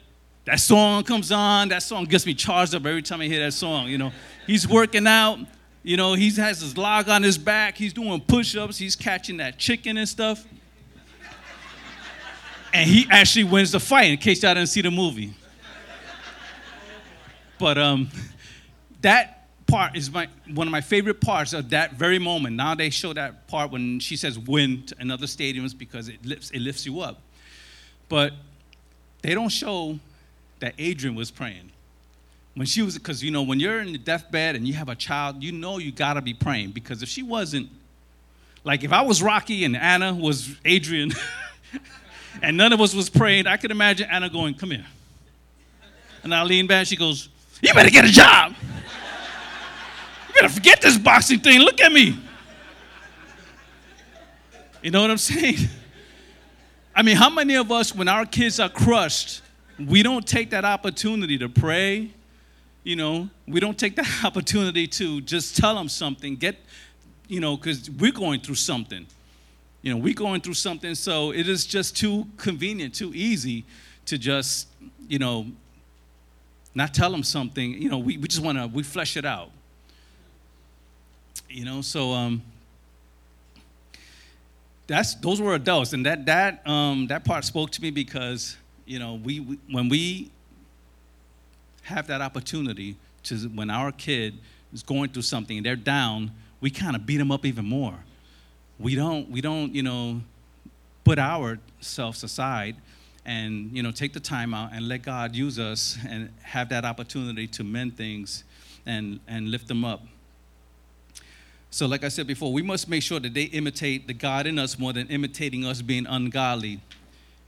That 0.46 0.60
song 0.60 1.04
comes 1.04 1.32
on. 1.32 1.70
That 1.70 1.84
song 1.84 2.06
gets 2.06 2.26
me 2.26 2.34
charged 2.34 2.76
up 2.76 2.86
every 2.86 3.02
time 3.02 3.22
I 3.22 3.28
hear 3.28 3.40
that 3.46 3.54
song. 3.54 3.88
You 3.88 3.98
know, 3.98 4.12
he's 4.46 4.68
working 4.68 5.08
out. 5.08 5.40
You 5.84 5.98
know, 5.98 6.14
he 6.14 6.30
has 6.32 6.62
his 6.62 6.78
log 6.78 7.10
on 7.10 7.24
his 7.24 7.38
back. 7.38 7.78
He's 7.78 7.94
doing 7.94 8.20
push-ups. 8.22 8.78
He's 8.78 8.96
catching 8.96 9.38
that 9.38 9.58
chicken 9.58 9.98
and 9.98 10.08
stuff. 10.08 10.46
And 12.74 12.90
he 12.90 13.06
actually 13.10 13.44
wins 13.44 13.72
the 13.72 13.80
fight. 13.80 14.12
In 14.12 14.18
case 14.18 14.42
y'all 14.42 14.56
didn't 14.56 14.70
see 14.70 14.82
the 14.82 14.92
movie. 14.92 15.34
But 17.60 17.78
um, 17.78 18.10
that 19.02 19.44
part 19.68 19.96
is 19.96 20.12
my, 20.12 20.28
one 20.54 20.68
of 20.68 20.72
my 20.72 20.82
favorite 20.82 21.22
parts 21.22 21.54
of 21.54 21.70
that 21.72 21.94
very 21.94 22.20
moment. 22.20 22.56
Now 22.56 22.76
they 22.76 22.90
show 22.90 23.14
that 23.14 23.48
part 23.48 23.72
when 23.72 24.00
she 24.00 24.16
says 24.16 24.38
win 24.38 24.84
in 25.00 25.12
other 25.12 25.26
stadiums 25.26 25.78
because 25.78 26.10
it 26.10 26.24
lifts, 26.26 26.52
it 26.52 26.60
lifts 26.60 26.86
you 26.86 27.00
up. 27.00 27.22
But 28.10 28.34
they 29.22 29.34
don't 29.34 29.50
show 29.50 30.00
that 30.60 30.74
Adrian 30.78 31.16
was 31.16 31.32
praying. 31.32 31.72
When 32.56 32.68
she 32.68 32.84
was, 32.84 32.98
because 32.98 33.24
you 33.24 33.32
know, 33.32 33.42
when 33.42 33.60
you're 33.60 33.82
in 33.82 33.94
the 33.94 33.98
deathbed 33.98 34.56
and 34.56 34.68
you 34.68 34.74
have 34.76 34.90
a 34.90 34.96
child, 34.96 35.42
you 35.42 35.52
know 35.52 35.80
you 35.80 35.92
gotta 35.92 36.22
be 36.22 36.34
praying 36.34 36.72
because 36.72 37.02
if 37.02 37.10
she 37.10 37.24
wasn't, 37.24 37.70
like 38.64 38.84
if 38.84 38.94
I 38.94 39.02
was 39.02 39.24
Rocky 39.24 39.66
and 39.66 39.76
Anna 39.76 40.14
was 40.14 40.56
Adrian 40.64 41.12
and 42.44 42.56
none 42.56 42.74
of 42.74 42.80
us 42.80 42.94
was 42.94 43.10
praying, 43.10 43.48
I 43.48 43.58
could 43.58 43.72
imagine 43.72 44.08
Anna 44.10 44.30
going, 44.30 44.54
Come 44.54 44.72
here. 44.72 44.86
And 46.22 46.34
I 46.34 46.44
lean 46.44 46.68
back, 46.68 46.88
she 46.88 46.96
goes, 46.96 47.28
You 47.64 47.74
better 47.74 47.90
get 47.90 48.04
a 48.04 48.10
job. 48.10 48.54
You 50.28 50.34
better 50.34 50.50
forget 50.50 50.82
this 50.82 50.98
boxing 50.98 51.40
thing. 51.40 51.62
Look 51.62 51.80
at 51.80 51.94
me. 51.94 52.20
You 54.82 54.92
know 54.92 55.02
what 55.02 55.10
I'm 55.10 55.18
saying? 55.18 55.56
I 56.94 57.04
mean, 57.04 57.16
how 57.16 57.30
many 57.30 57.56
of 57.56 57.72
us, 57.72 57.96
when 57.96 58.10
our 58.10 58.26
kids 58.26 58.60
are 58.60 58.68
crushed, 58.68 59.42
we 59.80 60.04
don't 60.04 60.28
take 60.28 60.50
that 60.50 60.66
opportunity 60.66 61.38
to 61.38 61.48
pray? 61.48 62.12
You 62.84 62.98
know, 62.98 63.30
we 63.48 63.62
don't 63.62 63.80
take 63.80 63.96
that 63.96 64.10
opportunity 64.26 64.86
to 64.88 65.22
just 65.22 65.56
tell 65.56 65.76
them 65.76 65.88
something, 65.88 66.36
get, 66.36 66.58
you 67.30 67.40
know, 67.40 67.56
because 67.56 67.90
we're 67.90 68.12
going 68.12 68.42
through 68.42 68.56
something. 68.56 69.08
You 69.82 69.94
know, 69.94 70.02
we're 70.02 70.14
going 70.14 70.42
through 70.42 70.56
something, 70.56 70.96
so 70.96 71.32
it 71.32 71.48
is 71.48 71.66
just 71.66 71.96
too 71.96 72.28
convenient, 72.36 72.94
too 72.94 73.14
easy 73.16 73.64
to 74.08 74.18
just, 74.18 74.68
you 75.08 75.18
know, 75.18 75.48
not 76.76 76.94
tell 76.94 77.12
them 77.12 77.24
something. 77.24 77.82
You 77.82 77.90
know, 77.90 78.00
we, 78.00 78.18
we 78.18 78.28
just 78.28 78.44
want 78.44 78.58
to, 78.58 78.68
we 78.68 78.84
flesh 78.84 79.18
it 79.18 79.26
out. 79.26 79.52
You 81.50 81.66
know, 81.66 81.82
so 81.82 82.12
um, 82.12 82.42
that's 84.88 85.16
those 85.16 85.40
were 85.40 85.54
adults, 85.54 85.94
and 85.94 86.06
that 86.06 86.26
that 86.26 86.68
um, 86.68 87.08
that 87.08 87.24
part 87.24 87.46
spoke 87.46 87.70
to 87.72 87.82
me 87.82 87.92
because 87.92 88.58
you 88.86 88.98
know 88.98 89.16
we, 89.16 89.40
we 89.40 89.60
when 89.70 89.88
we 89.88 90.32
have 91.84 92.08
that 92.08 92.22
opportunity 92.22 92.96
to 93.24 93.36
when 93.50 93.70
our 93.70 93.92
kid 93.92 94.38
is 94.74 94.82
going 94.82 95.12
through 95.12 95.22
something 95.22 95.58
and 95.58 95.66
they're 95.66 95.76
down, 95.76 96.32
we 96.60 96.72
kind 96.72 96.96
of 96.96 97.06
beat 97.06 97.18
them 97.18 97.32
up 97.32 97.46
even 97.46 97.66
more. 97.66 97.96
We 98.80 98.96
don't 98.96 99.30
we 99.30 99.42
don't 99.42 99.76
you 99.76 99.84
know 99.84 100.22
put 101.04 101.20
ourselves 101.20 102.24
aside 102.24 102.76
and 103.26 103.72
you 103.76 103.82
know 103.82 103.92
take 103.92 104.14
the 104.14 104.20
time 104.20 104.54
out 104.54 104.72
and 104.74 104.88
let 104.88 105.04
God 105.04 105.36
use 105.36 105.60
us 105.60 105.98
and 106.08 106.30
have 106.42 106.70
that 106.70 106.86
opportunity 106.86 107.48
to 107.48 107.64
mend 107.64 107.98
things 107.98 108.44
and 108.86 109.20
and 109.28 109.50
lift 109.50 109.68
them 109.68 109.86
up. 109.86 110.02
So, 111.70 111.88
like 111.88 112.04
I 112.04 112.10
said 112.10 112.28
before, 112.28 112.54
we 112.54 112.62
must 112.62 112.88
make 112.88 113.02
sure 113.02 113.20
that 113.20 113.34
they 113.34 113.46
imitate 113.46 114.06
the 114.06 114.14
God 114.14 114.46
in 114.46 114.60
us 114.60 114.78
more 114.78 114.94
than 114.94 115.08
imitating 115.08 115.66
us 115.66 115.82
being 115.82 116.06
ungodly. 116.06 116.80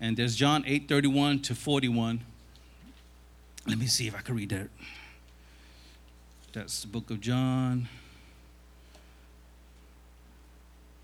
And 0.02 0.18
there's 0.18 0.36
John 0.36 0.64
8 0.66 0.90
31 0.90 1.42
to 1.44 1.54
41. 1.54 2.22
Let 3.68 3.78
me 3.78 3.86
see 3.86 4.08
if 4.08 4.16
I 4.16 4.22
can 4.22 4.36
read 4.36 4.50
that. 4.50 4.70
That's 6.54 6.82
the 6.82 6.88
book 6.88 7.12
of 7.12 7.20
John, 7.20 7.88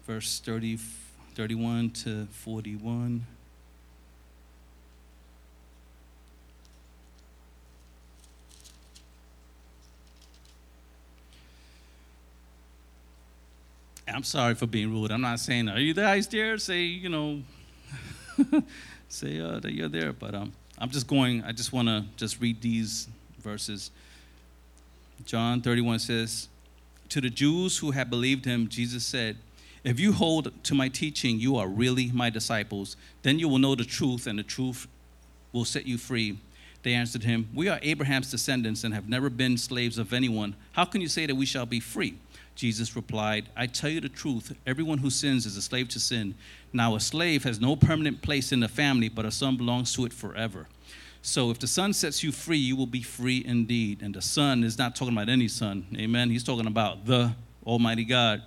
verse 0.08 0.40
30, 0.40 0.80
31 1.36 1.90
to 1.90 2.26
41. 2.32 3.26
I'm 14.14 14.24
sorry 14.24 14.56
for 14.56 14.68
being 14.68 14.92
rude. 14.92 15.12
I'm 15.12 15.22
not 15.22 15.40
saying, 15.40 15.70
are 15.70 15.80
you 15.80 15.94
guys 15.94 16.28
there? 16.28 16.58
Say, 16.58 16.84
you 16.84 17.10
know, 17.10 17.42
say 19.10 19.40
uh, 19.40 19.60
that 19.60 19.74
you're 19.74 19.90
there. 19.90 20.14
But 20.14 20.36
um, 20.36 20.54
I'm 20.78 20.90
just 20.90 21.08
going, 21.08 21.44
I 21.44 21.52
just 21.52 21.72
want 21.72 21.88
to 21.88 22.06
just 22.18 22.42
read 22.42 22.62
these 22.62 23.08
verses. 23.40 23.92
John 25.26 25.62
31 25.62 26.00
says, 26.00 26.50
To 27.10 27.22
the 27.22 27.30
Jews 27.30 27.78
who 27.78 27.92
had 27.92 28.10
believed 28.10 28.46
him, 28.46 28.68
Jesus 28.68 29.06
said, 29.06 29.38
If 29.84 30.00
you 30.00 30.14
hold 30.14 30.52
to 30.64 30.76
my 30.76 30.90
teaching, 30.90 31.40
you 31.40 31.58
are 31.58 31.68
really 31.68 32.12
my 32.12 32.30
disciples. 32.30 32.98
Then 33.22 33.40
you 33.40 33.48
will 33.48 33.60
know 33.60 33.76
the 33.76 33.86
truth, 33.86 34.28
and 34.28 34.38
the 34.38 34.44
truth 34.44 34.88
will 35.54 35.66
set 35.66 35.86
you 35.86 35.98
free. 35.98 36.38
They 36.84 36.94
answered 36.94 37.24
him, 37.24 37.48
We 37.54 37.70
are 37.70 37.80
Abraham's 37.82 38.32
descendants 38.32 38.84
and 38.84 38.94
have 38.94 39.08
never 39.08 39.30
been 39.30 39.58
slaves 39.58 39.98
of 39.98 40.14
anyone. 40.14 40.56
How 40.74 40.86
can 40.86 41.02
you 41.02 41.08
say 41.08 41.26
that 41.26 41.36
we 41.36 41.46
shall 41.46 41.66
be 41.66 41.80
free? 41.80 42.16
Jesus 42.56 42.96
replied, 42.96 43.50
I 43.56 43.68
tell 43.68 43.90
you 43.90 44.02
the 44.02 44.10
truth, 44.10 44.56
everyone 44.68 44.98
who 44.98 45.10
sins 45.10 45.46
is 45.46 45.58
a 45.58 45.62
slave 45.62 45.90
to 45.90 46.00
sin. 46.00 46.36
Now, 46.74 46.96
a 46.96 47.00
slave 47.00 47.44
has 47.44 47.60
no 47.60 47.76
permanent 47.76 48.22
place 48.22 48.52
in 48.52 48.60
the 48.60 48.68
family, 48.68 49.10
but 49.10 49.26
a 49.26 49.32
son 49.32 49.58
belongs 49.58 49.94
to 49.94 50.06
it 50.06 50.14
forever. 50.14 50.68
So, 51.22 51.52
if 51.52 51.60
the 51.60 51.68
son 51.68 51.94
sets 51.94 52.24
you 52.24 52.32
free, 52.32 52.58
you 52.58 52.76
will 52.76 52.88
be 52.88 53.02
free 53.02 53.44
indeed. 53.46 54.02
And 54.02 54.14
the 54.14 54.22
son 54.22 54.64
is 54.64 54.78
not 54.78 54.96
talking 54.96 55.14
about 55.14 55.30
any 55.30 55.48
son. 55.48 55.86
Amen. 55.96 56.30
He's 56.30 56.44
talking 56.44 56.68
about 56.68 57.06
the 57.06 57.34
Almighty 57.66 58.04
God. 58.04 58.42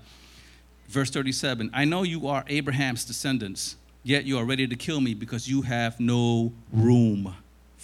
Verse 0.88 1.10
37 1.10 1.70
I 1.72 1.84
know 1.84 2.02
you 2.02 2.26
are 2.28 2.44
Abraham's 2.48 3.04
descendants, 3.04 3.76
yet 4.02 4.24
you 4.24 4.38
are 4.38 4.44
ready 4.44 4.66
to 4.66 4.76
kill 4.76 5.00
me 5.00 5.14
because 5.14 5.48
you 5.48 5.62
have 5.62 5.98
no 5.98 6.52
room 6.72 7.34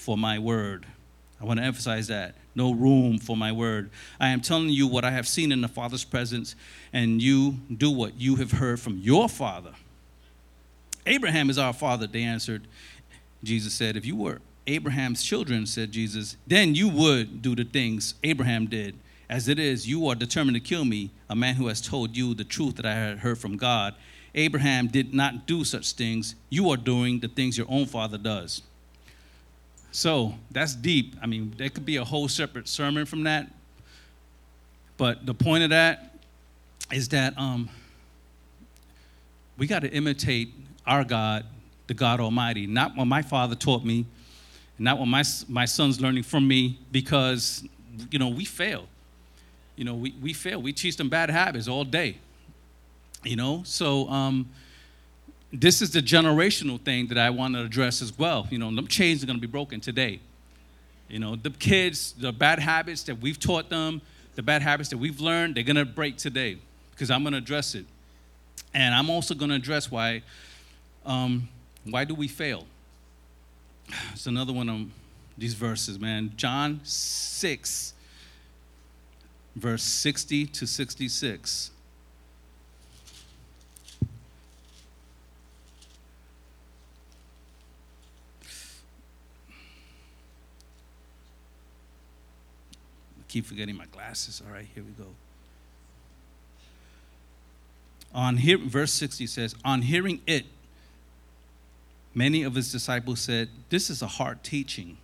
for 0.00 0.16
my 0.16 0.38
word. 0.38 0.86
I 1.40 1.44
want 1.44 1.60
to 1.60 1.64
emphasize 1.64 2.08
that 2.08 2.34
no 2.54 2.72
room 2.72 3.18
for 3.18 3.36
my 3.36 3.52
word. 3.52 3.90
I 4.18 4.28
am 4.28 4.40
telling 4.40 4.70
you 4.70 4.86
what 4.86 5.04
I 5.04 5.10
have 5.10 5.28
seen 5.28 5.52
in 5.52 5.60
the 5.60 5.68
Father's 5.68 6.04
presence, 6.04 6.56
and 6.92 7.22
you 7.22 7.58
do 7.74 7.90
what 7.90 8.20
you 8.20 8.36
have 8.36 8.52
heard 8.52 8.80
from 8.80 8.98
your 8.98 9.28
father. 9.28 9.72
Abraham 11.06 11.48
is 11.48 11.58
our 11.58 11.72
father, 11.72 12.06
they 12.06 12.22
answered. 12.22 12.66
Jesus 13.42 13.74
said, 13.74 13.96
If 13.96 14.04
you 14.04 14.16
were 14.16 14.40
Abraham's 14.66 15.22
children, 15.22 15.66
said 15.66 15.92
Jesus, 15.92 16.36
then 16.46 16.74
you 16.74 16.88
would 16.88 17.42
do 17.42 17.54
the 17.54 17.64
things 17.64 18.14
Abraham 18.22 18.66
did. 18.66 18.96
As 19.28 19.48
it 19.48 19.58
is, 19.58 19.88
you 19.88 20.08
are 20.08 20.14
determined 20.14 20.56
to 20.56 20.60
kill 20.60 20.84
me, 20.84 21.10
a 21.28 21.36
man 21.36 21.54
who 21.54 21.68
has 21.68 21.80
told 21.80 22.16
you 22.16 22.34
the 22.34 22.44
truth 22.44 22.76
that 22.76 22.86
I 22.86 22.94
had 22.94 23.18
heard 23.18 23.38
from 23.38 23.56
God. 23.56 23.94
Abraham 24.34 24.88
did 24.88 25.14
not 25.14 25.46
do 25.46 25.64
such 25.64 25.92
things. 25.92 26.34
You 26.50 26.70
are 26.70 26.76
doing 26.76 27.20
the 27.20 27.28
things 27.28 27.56
your 27.56 27.66
own 27.70 27.86
father 27.86 28.18
does. 28.18 28.62
So 29.92 30.35
that's 30.50 30.74
deep. 30.74 31.16
I 31.20 31.26
mean, 31.26 31.55
there 31.57 31.68
could 31.68 31.85
be 31.85 31.96
a 31.96 32.05
whole 32.05 32.29
separate 32.29 32.68
sermon 32.68 33.07
from 33.07 33.24
that. 33.24 33.50
But 34.96 35.26
the 35.26 35.35
point 35.35 35.64
of 35.64 35.70
that 35.70 36.18
is 36.92 37.09
that 37.09 37.37
um, 37.38 37.68
we 39.57 39.66
got 39.66 39.81
to 39.81 39.90
imitate 39.90 40.53
our 40.87 41.05
God, 41.05 41.44
the 41.87 41.94
God 41.94 42.20
Almighty, 42.20 42.66
not 42.66 42.96
what 42.96 43.07
my 43.07 43.22
father 43.22 43.55
taught 43.55 43.85
me, 43.85 44.07
not 44.79 44.98
what 44.98 45.07
my, 45.07 45.22
my 45.48 45.64
son's 45.64 46.00
learning 46.00 46.22
from 46.22 46.46
me, 46.46 46.79
because, 46.92 47.64
you 48.11 48.18
know, 48.18 48.29
we 48.29 48.44
fail. 48.44 48.87
You 49.76 49.85
know, 49.85 49.94
we, 49.94 50.14
we 50.20 50.33
fail. 50.33 50.61
We 50.61 50.72
teach 50.72 50.96
them 50.96 51.09
bad 51.09 51.31
habits 51.31 51.68
all 51.68 51.85
day. 51.85 52.18
You 53.24 53.37
know, 53.37 53.62
so 53.64 54.09
um, 54.09 54.48
this 55.52 55.82
is 55.82 55.90
the 55.90 56.00
generational 56.00 56.80
thing 56.80 57.08
that 57.08 57.18
I 57.18 57.30
want 57.30 57.54
to 57.54 57.62
address 57.62 58.02
as 58.02 58.16
well. 58.16 58.46
You 58.50 58.58
know, 58.58 58.74
the 58.74 58.82
chains 58.82 59.22
are 59.22 59.26
going 59.26 59.38
to 59.38 59.40
be 59.40 59.50
broken 59.50 59.80
today. 59.80 60.20
You 61.08 61.18
know, 61.18 61.34
the 61.34 61.50
kids, 61.50 62.12
the 62.12 62.32
bad 62.32 62.60
habits 62.60 63.02
that 63.04 63.20
we've 63.20 63.38
taught 63.38 63.68
them, 63.68 64.00
the 64.36 64.42
bad 64.42 64.62
habits 64.62 64.90
that 64.90 64.98
we've 64.98 65.20
learned, 65.20 65.56
they're 65.56 65.64
going 65.64 65.76
to 65.76 65.84
break 65.84 66.16
today 66.16 66.58
because 66.92 67.10
I'm 67.10 67.22
going 67.22 67.32
to 67.32 67.38
address 67.38 67.74
it. 67.74 67.84
And 68.72 68.94
I'm 68.94 69.10
also 69.10 69.34
going 69.34 69.48
to 69.48 69.56
address 69.56 69.90
why, 69.90 70.22
um, 71.04 71.48
why 71.84 72.04
do 72.04 72.14
we 72.14 72.28
fail? 72.28 72.64
It's 74.12 74.26
another 74.26 74.52
one 74.52 74.68
of 74.68 74.86
these 75.36 75.54
verses, 75.54 75.98
man. 75.98 76.32
John 76.36 76.80
6, 76.84 77.94
verse 79.56 79.82
60 79.82 80.46
to 80.46 80.66
66. 80.66 81.70
Keep 93.30 93.46
forgetting 93.46 93.76
my 93.76 93.86
glasses. 93.86 94.42
All 94.44 94.52
right, 94.52 94.66
here 94.74 94.82
we 94.82 94.90
go. 94.90 95.08
On 98.12 98.38
here, 98.38 98.58
verse 98.58 98.92
60 98.92 99.26
says, 99.28 99.54
On 99.64 99.82
hearing 99.82 100.20
it, 100.26 100.46
many 102.12 102.42
of 102.42 102.56
his 102.56 102.72
disciples 102.72 103.20
said, 103.20 103.48
This 103.68 103.88
is 103.88 104.02
a 104.02 104.08
hard 104.08 104.42
teaching. 104.42 104.98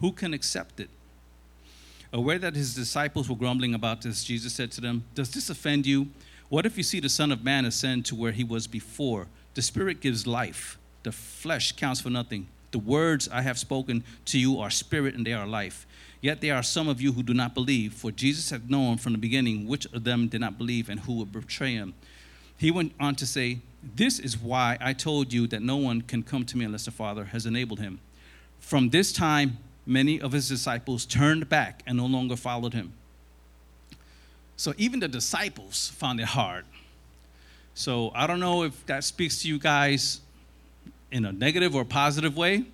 Who 0.00 0.12
can 0.12 0.32
accept 0.32 0.80
it? 0.80 0.88
Aware 2.10 2.38
that 2.38 2.54
his 2.54 2.74
disciples 2.74 3.28
were 3.28 3.36
grumbling 3.36 3.74
about 3.74 4.00
this, 4.00 4.24
Jesus 4.24 4.54
said 4.54 4.72
to 4.72 4.80
them, 4.80 5.04
Does 5.14 5.30
this 5.30 5.50
offend 5.50 5.86
you? 5.86 6.08
What 6.48 6.64
if 6.64 6.78
you 6.78 6.82
see 6.82 7.00
the 7.00 7.10
Son 7.10 7.30
of 7.30 7.44
Man 7.44 7.66
ascend 7.66 8.06
to 8.06 8.14
where 8.14 8.32
he 8.32 8.44
was 8.44 8.66
before? 8.66 9.26
The 9.52 9.60
Spirit 9.60 10.00
gives 10.00 10.26
life, 10.26 10.78
the 11.02 11.12
flesh 11.12 11.72
counts 11.72 12.00
for 12.00 12.08
nothing. 12.08 12.48
The 12.70 12.78
words 12.78 13.28
I 13.28 13.42
have 13.42 13.58
spoken 13.58 14.04
to 14.26 14.38
you 14.38 14.58
are 14.58 14.70
spirit 14.70 15.14
and 15.14 15.26
they 15.26 15.32
are 15.34 15.46
life. 15.46 15.86
Yet 16.20 16.40
there 16.40 16.56
are 16.56 16.62
some 16.62 16.88
of 16.88 17.00
you 17.00 17.12
who 17.12 17.22
do 17.22 17.32
not 17.32 17.54
believe, 17.54 17.94
for 17.94 18.10
Jesus 18.10 18.50
had 18.50 18.70
known 18.70 18.98
from 18.98 19.12
the 19.12 19.18
beginning 19.18 19.68
which 19.68 19.86
of 19.86 20.04
them 20.04 20.28
did 20.28 20.40
not 20.40 20.58
believe 20.58 20.88
and 20.88 21.00
who 21.00 21.14
would 21.14 21.32
betray 21.32 21.72
him. 21.74 21.94
He 22.56 22.70
went 22.70 22.92
on 22.98 23.14
to 23.16 23.26
say, 23.26 23.60
This 23.94 24.18
is 24.18 24.36
why 24.36 24.76
I 24.80 24.92
told 24.92 25.32
you 25.32 25.46
that 25.46 25.62
no 25.62 25.76
one 25.76 26.02
can 26.02 26.24
come 26.24 26.44
to 26.46 26.56
me 26.58 26.64
unless 26.64 26.86
the 26.86 26.90
Father 26.90 27.26
has 27.26 27.46
enabled 27.46 27.78
him. 27.78 28.00
From 28.58 28.90
this 28.90 29.12
time, 29.12 29.58
many 29.86 30.20
of 30.20 30.32
his 30.32 30.48
disciples 30.48 31.06
turned 31.06 31.48
back 31.48 31.82
and 31.86 31.96
no 31.96 32.06
longer 32.06 32.34
followed 32.34 32.74
him. 32.74 32.92
So 34.56 34.74
even 34.76 34.98
the 34.98 35.06
disciples 35.06 35.88
found 35.90 36.18
it 36.18 36.26
hard. 36.26 36.64
So 37.74 38.10
I 38.12 38.26
don't 38.26 38.40
know 38.40 38.64
if 38.64 38.84
that 38.86 39.04
speaks 39.04 39.42
to 39.42 39.48
you 39.48 39.60
guys 39.60 40.20
in 41.12 41.24
a 41.24 41.30
negative 41.30 41.76
or 41.76 41.84
positive 41.84 42.36
way, 42.36 42.64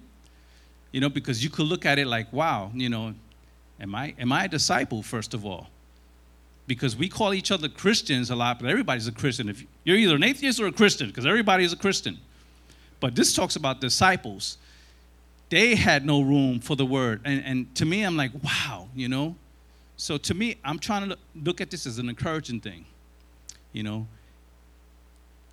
you 0.93 1.01
know, 1.01 1.11
because 1.11 1.45
you 1.45 1.51
could 1.51 1.67
look 1.67 1.85
at 1.85 1.99
it 1.99 2.07
like, 2.07 2.33
wow, 2.33 2.71
you 2.75 2.89
know, 2.89 3.13
am 3.81 3.95
I 3.95 4.15
am 4.19 4.33
I 4.33 4.45
a 4.45 4.49
disciple 4.49 5.03
first 5.03 5.35
of 5.35 5.45
all? 5.45 5.69
Because 6.67 6.97
we 6.97 7.09
call 7.09 7.35
each 7.35 7.51
other 7.51 7.69
Christians 7.69 8.31
a 8.31 8.37
lot, 8.37 8.59
but 8.59 8.69
everybody's 8.69 9.07
a 9.07 9.13
Christian. 9.13 9.49
If 9.49 9.65
you're 9.85 9.99
either 9.99 10.15
an 10.15 10.23
atheist 10.23 10.61
or 10.61 10.67
a 10.67 10.73
Christian, 10.73 11.09
because 11.09 11.27
everybody 11.27 11.65
is 11.65 11.73
a 11.73 11.77
Christian. 11.77 12.19
But 13.01 13.15
this 13.15 13.35
talks 13.35 13.57
about 13.57 13.83
disciples. 13.83 14.57
They 15.51 15.75
had 15.75 16.07
no 16.07 16.23
room 16.23 16.61
for 16.61 16.75
the 16.75 16.87
word. 16.87 17.21
And, 17.27 17.45
and 17.45 17.75
to 17.75 17.85
me, 17.85 18.03
I'm 18.03 18.17
like, 18.17 18.31
wow, 18.43 18.89
you 18.95 19.09
know, 19.09 19.37
so 19.97 20.17
to 20.19 20.35
me, 20.35 20.57
I'm 20.65 20.79
trying 20.79 21.09
to 21.09 21.19
look 21.35 21.61
at 21.61 21.71
this 21.71 21.87
as 21.87 21.99
an 21.99 22.09
encouraging 22.09 22.61
thing. 22.61 22.85
You 23.73 23.83
know, 23.83 24.07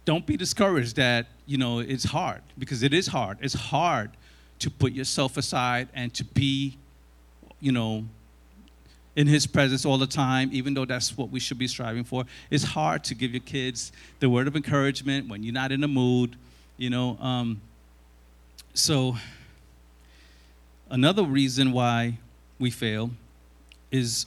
don't 0.06 0.26
be 0.26 0.38
discouraged 0.38 0.96
that, 0.96 1.28
you 1.46 1.58
know, 1.58 1.80
it's 1.80 2.06
hard 2.06 2.42
because 2.58 2.84
it 2.84 2.94
is 2.94 3.08
hard. 3.08 3.38
It's 3.42 3.54
hard 3.54 4.12
to 4.60 4.70
put 4.70 4.94
yourself 4.94 5.38
aside 5.38 5.90
and 5.94 6.14
to 6.14 6.24
be, 6.24 6.78
you 7.62 7.72
know, 7.72 8.04
in 9.16 9.28
his 9.28 9.46
presence 9.46 9.86
all 9.86 9.98
the 9.98 10.08
time, 10.08 10.50
even 10.52 10.74
though 10.74 10.86
that's 10.86 11.18
what 11.18 11.30
we 11.30 11.40
should 11.40 11.58
be 11.58 11.68
striving 11.68 12.04
for. 12.04 12.26
It's 12.50 12.64
hard 12.64 13.04
to 13.06 13.16
give 13.16 13.32
your 13.32 13.42
kids 13.42 13.92
the 14.20 14.30
word 14.30 14.48
of 14.48 14.56
encouragement 14.56 15.30
when 15.30 15.44
you're 15.44 15.54
not 15.54 15.72
in 15.72 15.82
the 15.82 15.88
mood, 15.88 16.36
you 16.78 16.90
know. 16.90 17.18
Um, 17.20 17.62
so, 18.74 19.16
another 20.90 21.24
reason 21.24 21.72
why 21.72 22.18
we 22.58 22.72
fail 22.72 23.12
is 23.92 24.26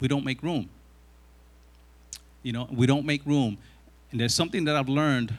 we 0.00 0.08
don't 0.08 0.24
make 0.24 0.42
room. 0.42 0.68
You 2.42 2.52
know, 2.52 2.68
we 2.70 2.86
don't 2.86 3.04
make 3.04 3.24
room. 3.26 3.58
And 4.10 4.20
there's 4.20 4.34
something 4.34 4.64
that 4.64 4.76
I've 4.76 4.88
learned 4.88 5.36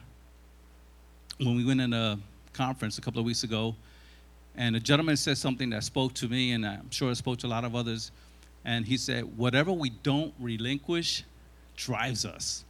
when 1.37 1.55
we 1.55 1.65
went 1.65 1.81
in 1.81 1.93
a 1.93 2.19
conference 2.53 2.97
a 2.97 3.01
couple 3.01 3.19
of 3.19 3.25
weeks 3.25 3.43
ago, 3.43 3.75
and 4.55 4.75
a 4.75 4.79
gentleman 4.79 5.17
said 5.17 5.37
something 5.37 5.69
that 5.71 5.83
spoke 5.83 6.13
to 6.15 6.27
me, 6.27 6.51
and 6.51 6.65
I'm 6.65 6.91
sure 6.91 7.11
it 7.11 7.15
spoke 7.15 7.39
to 7.39 7.47
a 7.47 7.49
lot 7.49 7.63
of 7.63 7.75
others. 7.75 8.11
And 8.65 8.85
he 8.85 8.97
said, 8.97 9.37
Whatever 9.37 9.71
we 9.71 9.89
don't 9.89 10.33
relinquish 10.39 11.23
drives 11.75 12.25
us. 12.25 12.63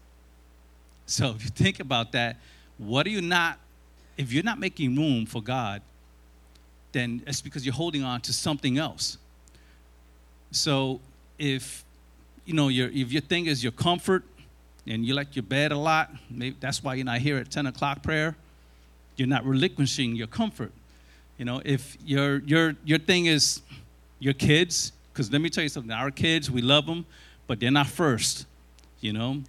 So 1.06 1.32
if 1.32 1.44
you 1.44 1.50
think 1.50 1.80
about 1.80 2.14
that, 2.14 2.38
what 2.78 3.06
are 3.06 3.10
you 3.10 3.22
not, 3.22 3.60
if 4.18 4.32
you're 4.32 4.44
not 4.44 4.60
making 4.60 4.96
room 4.96 5.26
for 5.26 5.42
God, 5.42 5.82
then 6.94 7.22
it's 7.28 7.42
because 7.42 7.66
you're 7.66 7.74
holding 7.74 8.04
on 8.04 8.22
to 8.22 8.34
something 8.34 8.78
else. 8.78 9.18
So 10.52 11.02
if 11.38 11.84
you 12.46 12.54
know 12.54 12.68
your 12.68 12.90
if 12.90 13.12
your 13.12 13.22
thing 13.22 13.48
is 13.48 13.64
your 13.64 13.72
comfort 13.72 14.24
and 14.86 15.06
you 15.06 15.14
like 15.14 15.36
your 15.36 15.44
bed 15.44 15.72
a 15.72 15.78
lot, 15.78 16.12
maybe 16.30 16.56
that's 16.60 16.84
why 16.84 16.94
you're 16.94 17.06
not 17.06 17.20
here 17.20 17.38
at 17.38 17.50
10 17.50 17.68
o'clock 17.68 18.04
prayer. 18.04 18.36
You're 19.16 19.28
not 19.28 19.46
relinquishing 19.46 20.16
your 20.16 20.28
comfort. 20.28 20.72
You 21.44 21.46
know, 21.46 21.62
if 21.66 21.98
your 22.06 22.38
your 22.46 22.74
your 22.86 23.00
thing 23.00 23.26
is 23.26 23.62
your 24.18 24.34
kids, 24.34 24.94
because 25.12 25.30
let 25.30 25.42
me 25.42 25.50
tell 25.50 25.62
you 25.62 25.68
something, 25.68 25.92
our 25.92 26.10
kids, 26.10 26.50
we 26.50 26.62
love 26.62 26.86
them, 26.86 27.06
but 27.48 27.60
they're 27.60 27.70
not 27.70 27.88
first. 27.88 28.46
You 29.02 29.12
know, 29.12 29.44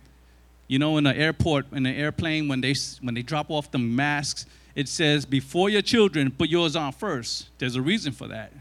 you 0.66 0.80
know, 0.80 0.96
in 0.96 1.04
the 1.04 1.16
airport, 1.16 1.66
in 1.70 1.84
the 1.84 1.92
airplane, 1.92 2.48
when 2.48 2.60
they 2.60 2.74
when 3.00 3.14
they 3.14 3.22
drop 3.22 3.48
off 3.48 3.70
the 3.70 3.78
masks, 3.78 4.44
it 4.74 4.88
says 4.88 5.24
before 5.24 5.70
your 5.70 5.82
children, 5.82 6.32
put 6.32 6.48
yours 6.48 6.74
on 6.74 6.90
first. 6.90 7.48
There's 7.58 7.76
a 7.76 7.82
reason 7.82 8.12
for 8.12 8.26
that, 8.26 8.52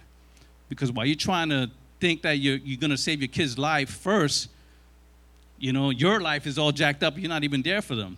because 0.70 0.92
while 0.92 1.08
you're 1.08 1.16
trying 1.16 1.50
to 1.50 1.72
think 2.00 2.22
that 2.22 2.34
you're, 2.34 2.58
you're 2.58 2.80
going 2.80 2.92
to 2.92 2.98
save 2.98 3.20
your 3.20 3.30
kid's 3.30 3.58
life 3.58 3.90
first, 3.90 4.48
you 5.58 5.74
know, 5.74 5.90
your 5.90 6.22
life 6.22 6.46
is 6.46 6.60
all 6.60 6.72
jacked 6.72 7.02
up. 7.02 7.18
You're 7.18 7.30
not 7.30 7.44
even 7.44 7.64
there 7.64 7.82
for 7.82 7.96
them. 7.96 8.16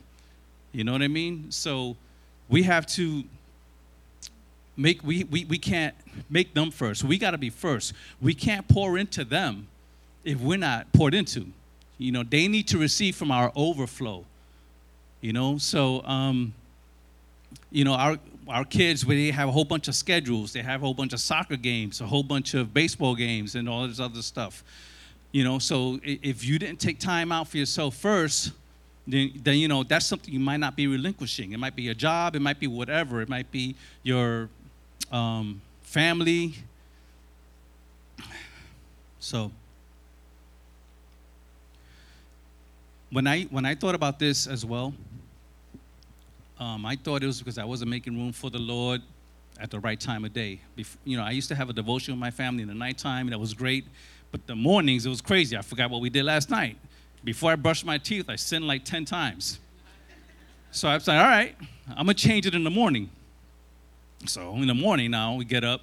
You 0.74 0.84
know 0.84 0.92
what 0.92 1.02
I 1.02 1.08
mean? 1.08 1.52
So 1.52 1.96
we 2.50 2.64
have 2.64 2.86
to 2.88 3.24
make, 4.78 5.04
we, 5.04 5.24
we, 5.26 5.46
we 5.46 5.58
can't 5.58 5.96
make 6.30 6.54
them 6.54 6.72
first. 6.72 7.04
We 7.04 7.18
got 7.18 7.32
to 7.32 7.38
be 7.38 7.50
first. 7.50 7.94
We 8.22 8.34
can't 8.34 8.68
pour 8.68 8.98
into 8.98 9.24
them 9.24 9.68
if 10.24 10.40
we're 10.40 10.58
not 10.58 10.92
poured 10.94 11.14
into. 11.14 11.48
You 11.98 12.12
know, 12.12 12.24
they 12.24 12.48
need 12.48 12.68
to 12.70 12.78
receive 12.78 13.16
from 13.16 13.32
our 13.32 13.52
overflow. 13.56 14.26
You 15.22 15.34
know, 15.34 15.58
so, 15.58 16.04
um, 16.04 16.54
you 17.72 17.84
know, 17.84 17.94
our, 17.94 18.18
our 18.48 18.66
kids, 18.66 19.04
they 19.04 19.32
have 19.32 19.50
a 19.50 19.52
whole 19.52 19.66
bunch 19.66 19.88
of 19.88 19.96
schedules. 19.96 20.54
They 20.54 20.62
have 20.62 20.82
a 20.82 20.86
whole 20.86 20.94
bunch 20.94 21.14
of 21.14 21.20
soccer 21.20 21.56
games, 21.56 22.02
a 22.02 22.06
whole 22.06 22.24
bunch 22.24 22.54
of 22.54 22.74
baseball 22.74 23.16
games, 23.16 23.56
and 23.56 23.68
all 23.68 23.88
this 23.88 24.00
other 24.00 24.22
stuff. 24.22 24.64
You 25.32 25.44
know, 25.44 25.60
so 25.60 26.00
if 26.04 26.46
you 26.46 26.60
didn't 26.60 26.80
take 26.80 27.00
time 27.00 27.32
out 27.32 27.48
for 27.48 27.58
yourself 27.58 27.96
first, 27.96 28.52
then, 29.08 29.32
then 29.44 29.58
you 29.58 29.68
know 29.68 29.84
that's 29.84 30.06
something 30.06 30.34
you 30.34 30.40
might 30.40 30.58
not 30.58 30.76
be 30.76 30.88
relinquishing. 30.88 31.52
It 31.52 31.60
might 31.60 31.76
be 31.76 31.90
a 31.90 31.96
job, 31.96 32.36
it 32.36 32.42
might 32.42 32.60
be 32.60 32.68
whatever, 32.68 33.22
it 33.22 33.30
might 33.30 33.52
be 33.52 33.76
your 34.04 34.50
um, 35.12 35.62
family. 35.84 36.56
So 39.20 39.52
when 43.12 43.28
I 43.28 43.44
when 43.44 43.66
I 43.66 43.76
thought 43.76 43.96
about 43.96 44.20
this 44.20 44.48
as 44.48 44.66
well, 44.66 44.94
um, 46.60 46.86
I 46.86 46.96
thought 46.96 47.24
it 47.24 47.28
was 47.28 47.40
because 47.40 47.58
I 47.58 47.66
wasn't 47.66 47.90
making 47.90 48.18
room 48.18 48.32
for 48.32 48.50
the 48.50 48.60
Lord 48.60 49.02
at 49.60 49.72
the 49.72 49.80
right 49.80 50.00
time 50.00 50.26
of 50.26 50.34
day. 50.34 50.60
Before, 50.76 51.00
you 51.06 51.18
know, 51.18 51.24
I 51.24 51.32
used 51.32 51.48
to 51.50 51.56
have 51.56 51.70
a 51.70 51.74
devotion 51.74 52.14
with 52.14 52.20
my 52.20 52.32
family 52.32 52.62
in 52.62 52.68
the 52.68 52.76
nighttime, 52.76 53.28
and 53.28 53.34
that 53.34 53.40
was 53.40 53.54
great. 53.54 53.86
But 54.32 54.48
the 54.48 54.56
mornings, 54.56 55.06
it 55.06 55.10
was 55.10 55.22
crazy. 55.22 55.56
I 55.56 55.62
forgot 55.62 55.90
what 55.90 56.02
we 56.02 56.10
did 56.10 56.26
last 56.26 56.50
night. 56.50 56.78
Before 57.24 57.52
I 57.52 57.56
brushed 57.56 57.86
my 57.86 57.98
teeth, 57.98 58.30
I 58.30 58.36
sinned 58.36 58.68
like 58.68 58.84
10 58.84 59.06
times. 59.06 59.60
So 60.72 60.90
I 60.90 60.96
was 60.96 61.08
like, 61.08 61.18
all 61.18 61.28
right, 61.28 61.56
I'm 61.96 62.06
going 62.06 62.16
to 62.18 62.28
change 62.28 62.46
it 62.46 62.54
in 62.54 62.64
the 62.64 62.70
morning. 62.70 63.10
So 64.28 64.56
in 64.56 64.68
the 64.68 64.74
morning 64.74 65.12
now, 65.12 65.36
we 65.36 65.46
get 65.46 65.64
up 65.64 65.82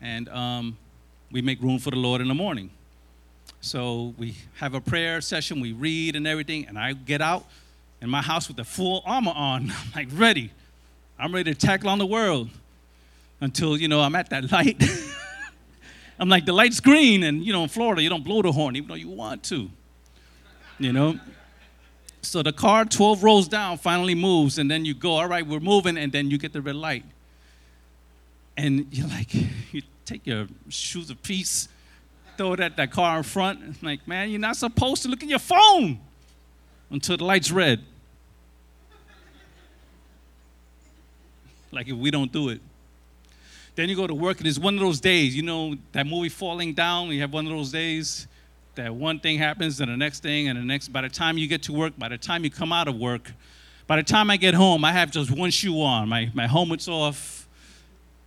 and 0.00 0.28
um, 0.28 0.76
we 1.30 1.42
make 1.42 1.60
room 1.60 1.78
for 1.78 1.90
the 1.90 1.96
Lord 1.96 2.20
in 2.20 2.28
the 2.28 2.34
morning. 2.34 2.70
So 3.60 4.14
we 4.18 4.36
have 4.56 4.74
a 4.74 4.80
prayer 4.80 5.20
session, 5.20 5.60
we 5.60 5.72
read 5.72 6.16
and 6.16 6.26
everything, 6.26 6.66
and 6.66 6.78
I 6.78 6.92
get 6.92 7.20
out, 7.20 7.46
in 8.00 8.10
my 8.10 8.20
house 8.20 8.48
with 8.48 8.58
the 8.58 8.64
full 8.64 9.02
armor 9.06 9.32
on. 9.34 9.70
I'm 9.76 9.92
like 9.94 10.08
ready. 10.12 10.50
I'm 11.18 11.34
ready 11.34 11.54
to 11.54 11.58
tackle 11.58 11.88
on 11.88 11.98
the 11.98 12.06
world 12.06 12.50
until, 13.40 13.76
you 13.76 13.88
know, 13.88 14.00
I'm 14.00 14.14
at 14.14 14.30
that 14.30 14.52
light. 14.52 14.82
I'm 16.18 16.28
like, 16.28 16.44
the 16.44 16.52
light's 16.52 16.80
green, 16.80 17.24
and, 17.24 17.42
you 17.42 17.52
know, 17.52 17.62
in 17.62 17.68
Florida, 17.68 18.02
you 18.02 18.08
don't 18.08 18.22
blow 18.22 18.42
the 18.42 18.52
horn 18.52 18.76
even 18.76 18.88
though 18.88 18.94
you 18.94 19.08
want 19.08 19.42
to, 19.44 19.70
you 20.78 20.92
know? 20.92 21.18
So 22.20 22.42
the 22.42 22.52
car 22.52 22.84
12 22.84 23.24
rows 23.24 23.48
down 23.48 23.78
finally 23.78 24.14
moves, 24.14 24.58
and 24.58 24.70
then 24.70 24.84
you 24.84 24.94
go, 24.94 25.12
all 25.12 25.26
right, 25.26 25.46
we're 25.46 25.60
moving, 25.60 25.96
and 25.96 26.12
then 26.12 26.30
you 26.30 26.38
get 26.38 26.52
the 26.52 26.60
red 26.60 26.76
light. 26.76 27.04
And 28.56 28.86
you're 28.90 29.08
like, 29.08 29.34
you 29.72 29.82
take 30.04 30.26
your 30.26 30.46
shoes 30.68 31.10
of 31.10 31.22
peace, 31.22 31.68
throw 32.36 32.52
it 32.52 32.60
at 32.60 32.76
that 32.76 32.90
car 32.90 33.18
in 33.18 33.22
front. 33.22 33.60
I'm 33.62 33.76
like, 33.82 34.06
man, 34.06 34.30
you're 34.30 34.40
not 34.40 34.56
supposed 34.56 35.02
to 35.02 35.08
look 35.08 35.22
at 35.22 35.28
your 35.28 35.38
phone 35.38 36.00
until 36.90 37.16
the 37.16 37.24
light's 37.24 37.50
red. 37.50 37.84
like 41.74 41.88
if 41.88 41.96
we 41.96 42.10
don't 42.10 42.32
do 42.32 42.48
it. 42.48 42.60
Then 43.74 43.88
you 43.88 43.96
go 43.96 44.06
to 44.06 44.14
work 44.14 44.38
and 44.38 44.46
it's 44.46 44.58
one 44.58 44.74
of 44.74 44.80
those 44.80 45.00
days, 45.00 45.36
you 45.36 45.42
know, 45.42 45.74
that 45.92 46.06
movie 46.06 46.28
Falling 46.28 46.72
Down, 46.72 47.08
you 47.08 47.20
have 47.20 47.32
one 47.32 47.44
of 47.46 47.52
those 47.52 47.72
days 47.72 48.28
that 48.76 48.94
one 48.94 49.20
thing 49.20 49.38
happens 49.38 49.80
and 49.80 49.90
the 49.90 49.96
next 49.96 50.22
thing 50.22 50.48
and 50.48 50.58
the 50.58 50.62
next. 50.62 50.88
By 50.88 51.02
the 51.02 51.08
time 51.08 51.36
you 51.36 51.48
get 51.48 51.62
to 51.64 51.72
work, 51.72 51.92
by 51.98 52.08
the 52.08 52.18
time 52.18 52.44
you 52.44 52.50
come 52.50 52.72
out 52.72 52.88
of 52.88 52.96
work, 52.96 53.32
by 53.86 53.96
the 53.96 54.02
time 54.02 54.30
I 54.30 54.36
get 54.36 54.54
home, 54.54 54.84
I 54.84 54.92
have 54.92 55.10
just 55.10 55.30
one 55.30 55.50
shoe 55.50 55.82
on. 55.82 56.08
My, 56.08 56.30
my 56.34 56.46
helmet's 56.46 56.88
off, 56.88 57.43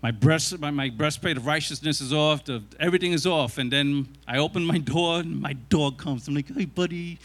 my 0.08 0.12
breast 0.12 0.58
my, 0.58 0.72
my 0.72 0.89
breastplate 0.89 1.36
of 1.36 1.46
righteousness 1.46 2.00
is 2.00 2.13
off 2.13 2.46
the, 2.46 2.63
everything 2.80 3.12
is 3.12 3.28
off. 3.28 3.58
And 3.58 3.70
then 3.70 4.08
i 4.26 4.38
open 4.38 4.63
my 4.63 4.78
door 4.78 5.20
and 5.20 5.41
my 5.41 5.52
dog 5.52 5.98
comes. 5.98 6.30
I'm 6.30 6.34
like 6.34 6.48
hey 6.48 6.63
buddy 6.63 7.20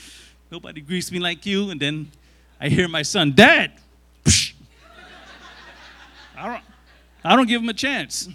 nobody 0.50 0.80
greets 0.80 1.12
me 1.12 1.20
like 1.20 1.46
you. 1.46 1.70
And 1.70 1.78
then 1.78 2.10
i 2.60 2.68
hear 2.68 2.88
my 2.88 3.02
son 3.02 3.34
dad! 3.36 3.70
I 6.36 6.48
don't, 6.48 6.64
I 7.22 7.36
don't 7.36 7.46
give 7.46 7.62
him 7.62 7.68
a 7.68 7.74
chance. 7.74 8.28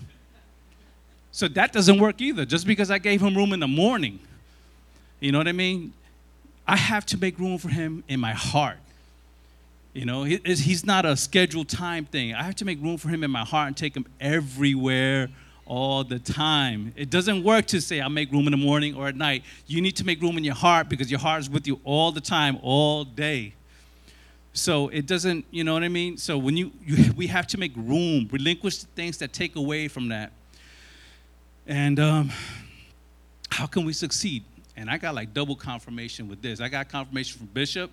So 1.31 1.49
that 1.49 1.73
doesn't 1.73 1.99
work 1.99 2.21
either. 2.21 2.45
Just 2.45 2.65
because 2.65 2.89
i 2.89 2.99
gave 2.99 3.21
him 3.21 3.35
room 3.35 3.51
in 3.51 3.59
the 3.59 3.67
morning 3.67 4.17
you 5.19 5.33
know 5.33 5.39
what 5.39 5.49
i 5.49 5.51
mean? 5.51 5.91
I 6.65 6.77
have 6.77 7.05
to 7.07 7.17
make 7.17 7.37
room 7.37 7.57
for 7.57 7.67
him 7.67 8.05
in 8.07 8.21
my 8.21 8.31
heart 8.31 8.79
you 9.97 10.05
know, 10.05 10.23
he, 10.25 10.39
he's 10.45 10.85
not 10.85 11.07
a 11.07 11.17
scheduled 11.17 11.69
time 11.69 12.05
thing. 12.05 12.35
I 12.35 12.43
have 12.43 12.53
to 12.57 12.65
make 12.65 12.79
room 12.79 12.97
for 12.97 13.09
him 13.09 13.23
in 13.23 13.31
my 13.31 13.43
heart 13.43 13.65
and 13.65 13.75
take 13.75 13.97
him 13.97 14.05
everywhere 14.21 15.27
all 15.65 16.03
the 16.03 16.19
time. 16.19 16.93
It 16.95 17.09
doesn't 17.09 17.43
work 17.43 17.65
to 17.67 17.81
say, 17.81 17.99
I'll 17.99 18.07
make 18.07 18.31
room 18.31 18.45
in 18.45 18.51
the 18.51 18.57
morning 18.57 18.93
or 18.93 19.07
at 19.07 19.15
night. 19.15 19.43
You 19.65 19.81
need 19.81 19.95
to 19.95 20.05
make 20.05 20.21
room 20.21 20.37
in 20.37 20.43
your 20.43 20.53
heart 20.53 20.87
because 20.87 21.09
your 21.09 21.19
heart 21.19 21.39
is 21.39 21.49
with 21.49 21.65
you 21.65 21.81
all 21.83 22.11
the 22.11 22.21
time, 22.21 22.59
all 22.61 23.05
day. 23.05 23.55
So 24.53 24.89
it 24.89 25.07
doesn't, 25.07 25.45
you 25.49 25.63
know 25.63 25.73
what 25.73 25.81
I 25.81 25.89
mean? 25.89 26.17
So 26.17 26.37
when 26.37 26.55
you, 26.55 26.71
you 26.85 27.11
we 27.13 27.25
have 27.25 27.47
to 27.47 27.57
make 27.57 27.75
room, 27.75 28.29
relinquish 28.31 28.77
the 28.77 28.87
things 28.95 29.17
that 29.17 29.33
take 29.33 29.55
away 29.55 29.87
from 29.87 30.09
that. 30.09 30.31
And 31.65 31.99
um, 31.99 32.29
how 33.49 33.65
can 33.65 33.83
we 33.83 33.93
succeed? 33.93 34.43
And 34.75 34.91
I 34.91 34.99
got 34.99 35.15
like 35.15 35.33
double 35.33 35.55
confirmation 35.55 36.27
with 36.27 36.43
this. 36.43 36.61
I 36.61 36.69
got 36.69 36.87
confirmation 36.87 37.39
from 37.39 37.47
Bishop 37.47 37.89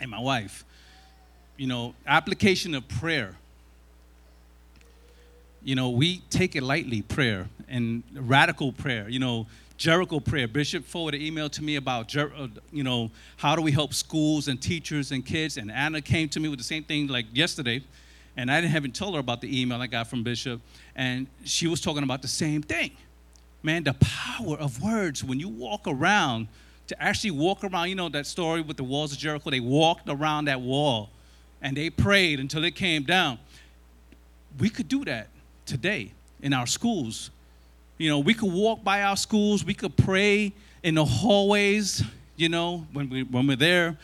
and 0.00 0.10
my 0.10 0.18
wife 0.18 0.64
you 1.56 1.66
know, 1.66 1.94
application 2.06 2.74
of 2.74 2.86
prayer. 2.88 3.36
You 5.62 5.74
know, 5.74 5.90
we 5.90 6.18
take 6.30 6.56
it 6.56 6.62
lightly, 6.62 7.02
prayer 7.02 7.48
and 7.68 8.02
radical 8.14 8.72
prayer. 8.72 9.08
You 9.08 9.18
know, 9.18 9.46
Jericho 9.76 10.20
prayer. 10.20 10.46
Bishop 10.46 10.84
forwarded 10.84 11.20
an 11.20 11.26
email 11.26 11.48
to 11.50 11.62
me 11.62 11.76
about, 11.76 12.14
uh, 12.16 12.48
you 12.70 12.84
know, 12.84 13.10
how 13.36 13.56
do 13.56 13.62
we 13.62 13.72
help 13.72 13.94
schools 13.94 14.48
and 14.48 14.60
teachers 14.60 15.10
and 15.10 15.24
kids. 15.24 15.56
And 15.56 15.70
Anna 15.70 16.00
came 16.00 16.28
to 16.30 16.40
me 16.40 16.48
with 16.48 16.58
the 16.58 16.64
same 16.64 16.84
thing 16.84 17.06
like 17.06 17.26
yesterday. 17.32 17.82
And 18.36 18.50
I 18.50 18.60
didn't 18.60 18.76
even 18.76 18.92
tell 18.92 19.12
her 19.14 19.20
about 19.20 19.40
the 19.40 19.60
email 19.60 19.80
I 19.80 19.86
got 19.86 20.08
from 20.08 20.22
Bishop. 20.22 20.60
And 20.96 21.26
she 21.44 21.66
was 21.66 21.80
talking 21.80 22.02
about 22.02 22.20
the 22.20 22.28
same 22.28 22.62
thing. 22.62 22.90
Man, 23.62 23.84
the 23.84 23.94
power 23.94 24.56
of 24.58 24.82
words 24.82 25.24
when 25.24 25.40
you 25.40 25.48
walk 25.48 25.82
around, 25.86 26.48
to 26.88 27.02
actually 27.02 27.30
walk 27.30 27.64
around, 27.64 27.88
you 27.88 27.94
know, 27.94 28.10
that 28.10 28.26
story 28.26 28.60
with 28.60 28.76
the 28.76 28.84
walls 28.84 29.12
of 29.12 29.18
Jericho, 29.18 29.48
they 29.48 29.60
walked 29.60 30.06
around 30.08 30.46
that 30.46 30.60
wall 30.60 31.08
and 31.64 31.74
they 31.74 31.88
prayed 31.88 32.38
until 32.38 32.62
it 32.62 32.76
came 32.76 33.02
down. 33.04 33.38
We 34.60 34.68
could 34.68 34.86
do 34.86 35.04
that 35.06 35.28
today 35.64 36.12
in 36.42 36.52
our 36.52 36.66
schools. 36.66 37.30
You 37.96 38.10
know, 38.10 38.18
we 38.18 38.34
could 38.34 38.52
walk 38.52 38.84
by 38.84 39.02
our 39.02 39.16
schools, 39.16 39.64
we 39.64 39.72
could 39.72 39.96
pray 39.96 40.52
in 40.82 40.94
the 40.94 41.04
hallways, 41.04 42.04
you 42.36 42.50
know, 42.50 42.86
when, 42.92 43.08
we, 43.08 43.22
when 43.22 43.46
we're 43.46 43.56
there. 43.56 43.96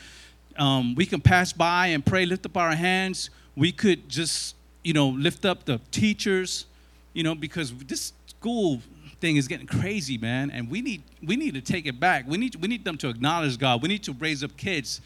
Um, 0.57 0.94
we 0.94 1.05
can 1.05 1.20
pass 1.20 1.53
by 1.53 1.88
and 1.88 2.05
pray, 2.05 2.25
lift 2.25 2.46
up 2.46 2.57
our 2.57 2.75
hands. 2.75 3.29
We 3.55 3.73
could 3.73 4.09
just, 4.09 4.57
you 4.83 4.94
know, 4.94 5.09
lift 5.09 5.44
up 5.44 5.66
the 5.66 5.81
teachers, 5.90 6.64
you 7.12 7.23
know, 7.23 7.35
because 7.35 7.75
this 7.75 8.14
school 8.27 8.81
thing 9.20 9.37
is 9.37 9.46
getting 9.46 9.66
crazy, 9.66 10.16
man, 10.16 10.51
and 10.51 10.70
we 10.70 10.81
need 10.81 11.03
we 11.23 11.37
need 11.37 11.53
to 11.55 11.61
take 11.61 11.85
it 11.85 12.01
back. 12.01 12.27
We 12.27 12.38
need 12.38 12.57
we 12.57 12.68
need 12.68 12.85
them 12.85 12.96
to 12.99 13.09
acknowledge 13.11 13.59
God. 13.59 13.83
We 13.83 13.88
need 13.88 14.03
to 14.05 14.12
raise 14.12 14.42
up 14.42 14.57
kids 14.57 15.03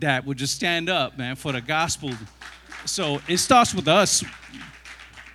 that 0.00 0.24
would 0.26 0.36
just 0.36 0.54
stand 0.54 0.88
up, 0.88 1.18
man, 1.18 1.36
for 1.36 1.52
the 1.52 1.60
gospel. 1.60 2.10
So 2.84 3.20
it 3.28 3.38
starts 3.38 3.74
with 3.74 3.88
us. 3.88 4.24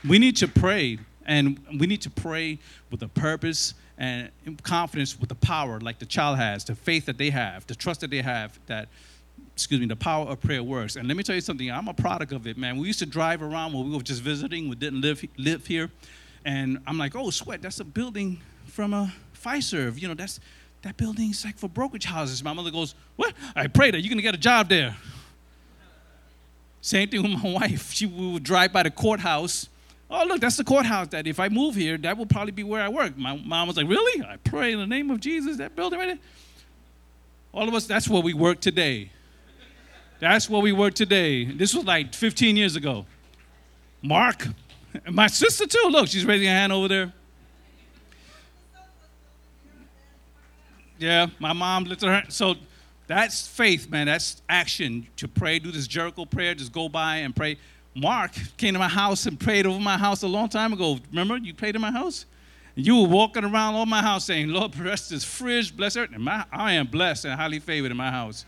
We 0.08 0.20
need 0.20 0.38
to 0.38 0.48
pray, 0.48 1.00
and 1.26 1.60
we 1.80 1.88
need 1.88 2.02
to 2.02 2.10
pray 2.10 2.60
with 2.90 3.02
a 3.04 3.08
purpose 3.08 3.74
and 3.98 4.32
confidence 4.64 5.20
with 5.20 5.30
the 5.30 5.36
power 5.36 5.80
like 5.80 6.00
the 6.00 6.06
child 6.06 6.38
has, 6.38 6.64
the 6.64 6.76
faith 6.76 7.06
that 7.06 7.18
they 7.18 7.30
have, 7.30 7.68
the 7.68 7.76
trust 7.76 8.02
that 8.02 8.10
they 8.10 8.22
have 8.22 8.60
that 8.66 8.90
excuse 9.54 9.80
me, 9.80 9.86
the 9.86 9.96
power 9.96 10.26
of 10.28 10.42
prayer 10.42 10.64
works. 10.64 10.96
And 10.96 11.08
let 11.08 11.18
me 11.18 11.24
tell 11.24 11.36
you 11.36 11.42
something, 11.42 11.70
I'm 11.70 11.88
a 11.88 11.94
product 11.94 12.32
of 12.32 12.48
it, 12.48 12.58
man. 12.58 12.78
We 12.78 12.88
used 12.88 13.00
to 13.00 13.06
drive 13.06 13.42
around 13.42 13.74
when 13.74 13.90
we 13.90 13.96
were 13.96 14.04
just 14.04 14.22
visiting, 14.22 14.70
we 14.70 14.76
didn't 14.76 15.02
live 15.02 15.24
live 15.38 15.68
here. 15.68 15.92
And 16.46 16.80
I'm 16.88 16.98
like, 16.98 17.16
oh 17.16 17.30
sweat, 17.30 17.62
that's 17.62 17.80
a 17.80 17.84
building 17.84 18.42
from 18.66 18.94
a 18.94 19.14
Fiserv. 19.36 20.02
You 20.02 20.08
know, 20.08 20.14
that's 20.14 20.40
that 20.84 20.98
building's 20.98 21.46
like 21.46 21.58
for 21.58 21.70
brokerage 21.70 22.06
houses. 22.06 22.44
My 22.44 22.54
mother 22.54 22.72
goes, 22.72 22.96
What? 23.16 23.34
I 23.56 23.68
pray 23.68 23.92
that 23.92 24.00
you're 24.00 24.10
going 24.10 24.18
to 24.18 24.24
get 24.24 24.36
a 24.36 24.40
job 24.40 24.70
there. 24.70 24.96
Same 26.82 27.10
thing 27.10 27.22
with 27.22 27.44
my 27.44 27.50
wife. 27.62 27.92
She 27.92 28.06
would 28.06 28.44
drive 28.44 28.74
by 28.74 28.84
the 28.84 28.92
courthouse. 28.92 29.70
Oh, 30.10 30.26
look, 30.26 30.42
that's 30.42 30.58
the 30.58 30.64
courthouse 30.64 31.08
that 31.10 31.26
if 31.28 31.40
I 31.40 31.48
move 31.48 31.76
here, 31.76 31.98
that 32.00 32.18
will 32.18 32.26
probably 32.26 32.52
be 32.52 32.64
where 32.64 32.82
I 32.82 32.90
work. 32.90 33.18
My 33.18 33.36
mom 33.38 33.68
was 33.68 33.78
like, 33.78 33.88
Really? 33.88 34.24
I 34.24 34.38
pray 34.38 34.74
in 34.74 34.80
the 34.80 34.88
name 34.88 35.10
of 35.12 35.20
Jesus, 35.20 35.58
that 35.58 35.76
building 35.76 36.00
right 36.00 36.08
there. 36.08 36.20
All 37.54 37.68
of 37.68 37.74
us, 37.74 37.86
that's 37.86 38.08
where 38.08 38.22
we 38.22 38.34
work 38.34 38.62
today. 38.62 39.12
That's 40.20 40.50
where 40.50 40.62
we 40.62 40.72
work 40.72 40.94
today. 40.94 41.46
This 41.46 41.74
was 41.74 41.86
like 41.86 42.14
15 42.14 42.56
years 42.56 42.76
ago. 42.76 43.06
Mark, 44.02 44.48
my 45.10 45.28
sister 45.28 45.66
too. 45.68 45.88
Look, 45.90 46.08
she's 46.08 46.26
raising 46.26 46.48
her 46.48 46.54
hand 46.54 46.72
over 46.72 46.88
there. 46.88 47.14
Yeah, 51.02 51.28
my 51.40 51.52
mom 51.52 51.86
lifted 51.86 52.08
her. 52.08 52.24
So 52.30 52.56
that's 53.08 53.48
faith, 53.48 53.90
man. 53.90 54.06
That's 54.06 54.42
action 54.48 55.08
to 55.18 55.28
pray. 55.28 55.58
Do 55.58 55.72
this 55.72 55.88
Jericho 55.88 56.26
prayer. 56.26 56.54
Just 56.54 56.72
go 56.72 56.88
by 56.88 57.18
and 57.18 57.36
pray. 57.36 57.58
Mark 57.96 58.34
came 58.56 58.74
to 58.74 58.80
my 58.80 58.88
house 58.88 59.26
and 59.26 59.40
prayed 59.40 59.66
over 59.66 59.80
my 59.80 59.98
house 59.98 60.22
a 60.22 60.28
long 60.28 60.48
time 60.48 60.74
ago. 60.74 61.00
Remember, 61.10 61.38
you 61.38 61.56
prayed 61.56 61.76
in 61.76 61.82
my 61.82 61.92
house? 61.92 62.26
You 62.76 63.02
were 63.02 63.08
walking 63.08 63.44
around 63.44 63.74
all 63.74 63.88
my 63.88 64.02
house 64.02 64.26
saying, 64.26 64.50
Lord, 64.50 64.74
bless 64.74 65.10
this 65.10 65.24
fridge, 65.24 65.76
bless. 65.76 65.96
And 65.96 66.20
my, 66.20 66.46
I 66.52 66.74
am 66.74 66.86
blessed 66.86 67.26
and 67.26 67.34
highly 67.34 67.60
favored 67.60 67.90
in 67.90 67.98
my 67.98 68.12
house. 68.12 68.46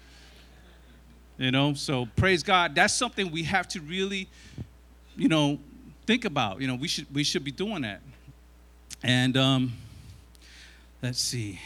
You 1.39 1.49
know, 1.49 1.73
so 1.73 2.07
praise 2.15 2.43
God. 2.43 2.75
That's 2.75 2.93
something 2.93 3.31
we 3.31 3.43
have 3.43 3.67
to 3.69 3.81
really, 3.81 4.29
you 5.17 5.27
know, 5.27 5.57
think 6.05 6.23
about. 6.23 6.61
You 6.61 6.67
know, 6.67 6.75
we 6.75 6.87
should 6.87 7.13
we 7.13 7.23
should 7.23 7.43
be 7.43 7.51
doing 7.51 7.81
that. 7.81 8.01
And 9.01 9.35
um, 9.35 9.73
let's 11.01 11.19
see. 11.19 11.59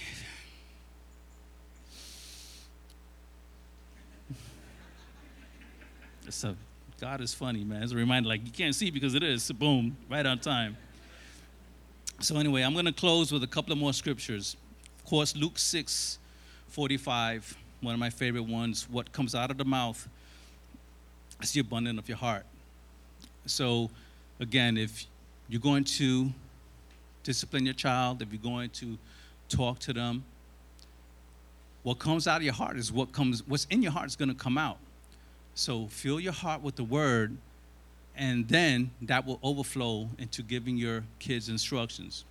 So 6.30 6.56
God 7.00 7.22
is 7.22 7.34
funny, 7.34 7.64
man. 7.64 7.84
It's 7.84 7.94
a 7.94 7.96
reminder, 7.96 8.28
like 8.28 8.46
you 8.46 8.52
can't 8.52 8.76
see 8.76 8.92
because 8.92 9.16
it 9.16 9.24
is. 9.24 9.50
Boom, 9.52 9.96
right 10.10 10.26
on 10.26 10.40
time. 10.40 10.76
So 12.20 12.38
anyway, 12.38 12.64
I'm 12.64 12.74
going 12.74 12.86
to 12.86 12.92
close 12.92 13.32
with 13.32 13.44
a 13.44 13.48
couple 13.48 13.72
of 13.72 13.78
more 13.78 13.94
scriptures. 13.94 14.58
Of 14.98 15.06
course, 15.06 15.36
Luke 15.36 15.58
6, 15.58 16.18
45, 16.68 17.58
one 17.82 17.94
of 17.94 18.00
my 18.00 18.10
favorite 18.10 18.46
ones. 18.46 18.88
What 18.90 19.12
comes 19.12 19.36
out 19.36 19.52
of 19.52 19.58
the 19.58 19.66
mouth 19.66 20.08
is 21.42 21.52
the 21.52 21.60
abundance 21.60 22.00
of 22.00 22.10
your 22.10 22.18
heart. 22.18 22.46
So 23.46 23.90
again, 24.40 24.78
if 24.78 25.06
you're 25.48 25.62
going 25.62 25.84
to 25.84 26.32
discipline 27.24 27.66
your 27.66 27.76
child, 27.76 28.22
if 28.22 28.34
you're 28.34 28.42
going 28.42 28.70
to 28.72 28.98
talk 29.48 29.80
to 29.80 29.94
them, 29.94 30.26
what 31.84 32.00
comes 32.00 32.28
out 32.28 32.38
of 32.38 32.44
your 32.44 32.54
heart 32.54 32.76
is 32.76 32.92
what 32.92 33.14
comes, 33.14 33.48
what's 33.48 33.66
in 33.66 33.82
your 33.82 33.92
heart 33.92 34.08
is 34.08 34.16
going 34.16 34.30
to 34.30 34.36
come 34.36 34.58
out. 34.58 34.78
So 35.58 35.88
fill 35.88 36.20
your 36.20 36.34
heart 36.34 36.62
with 36.62 36.76
the 36.76 36.84
word, 36.84 37.36
and 38.16 38.48
then 38.48 38.92
that 39.02 39.26
will 39.26 39.40
overflow 39.42 40.08
into 40.20 40.44
giving 40.44 40.78
your 40.78 41.04
kids 41.18 41.50
instructions. 41.50 42.26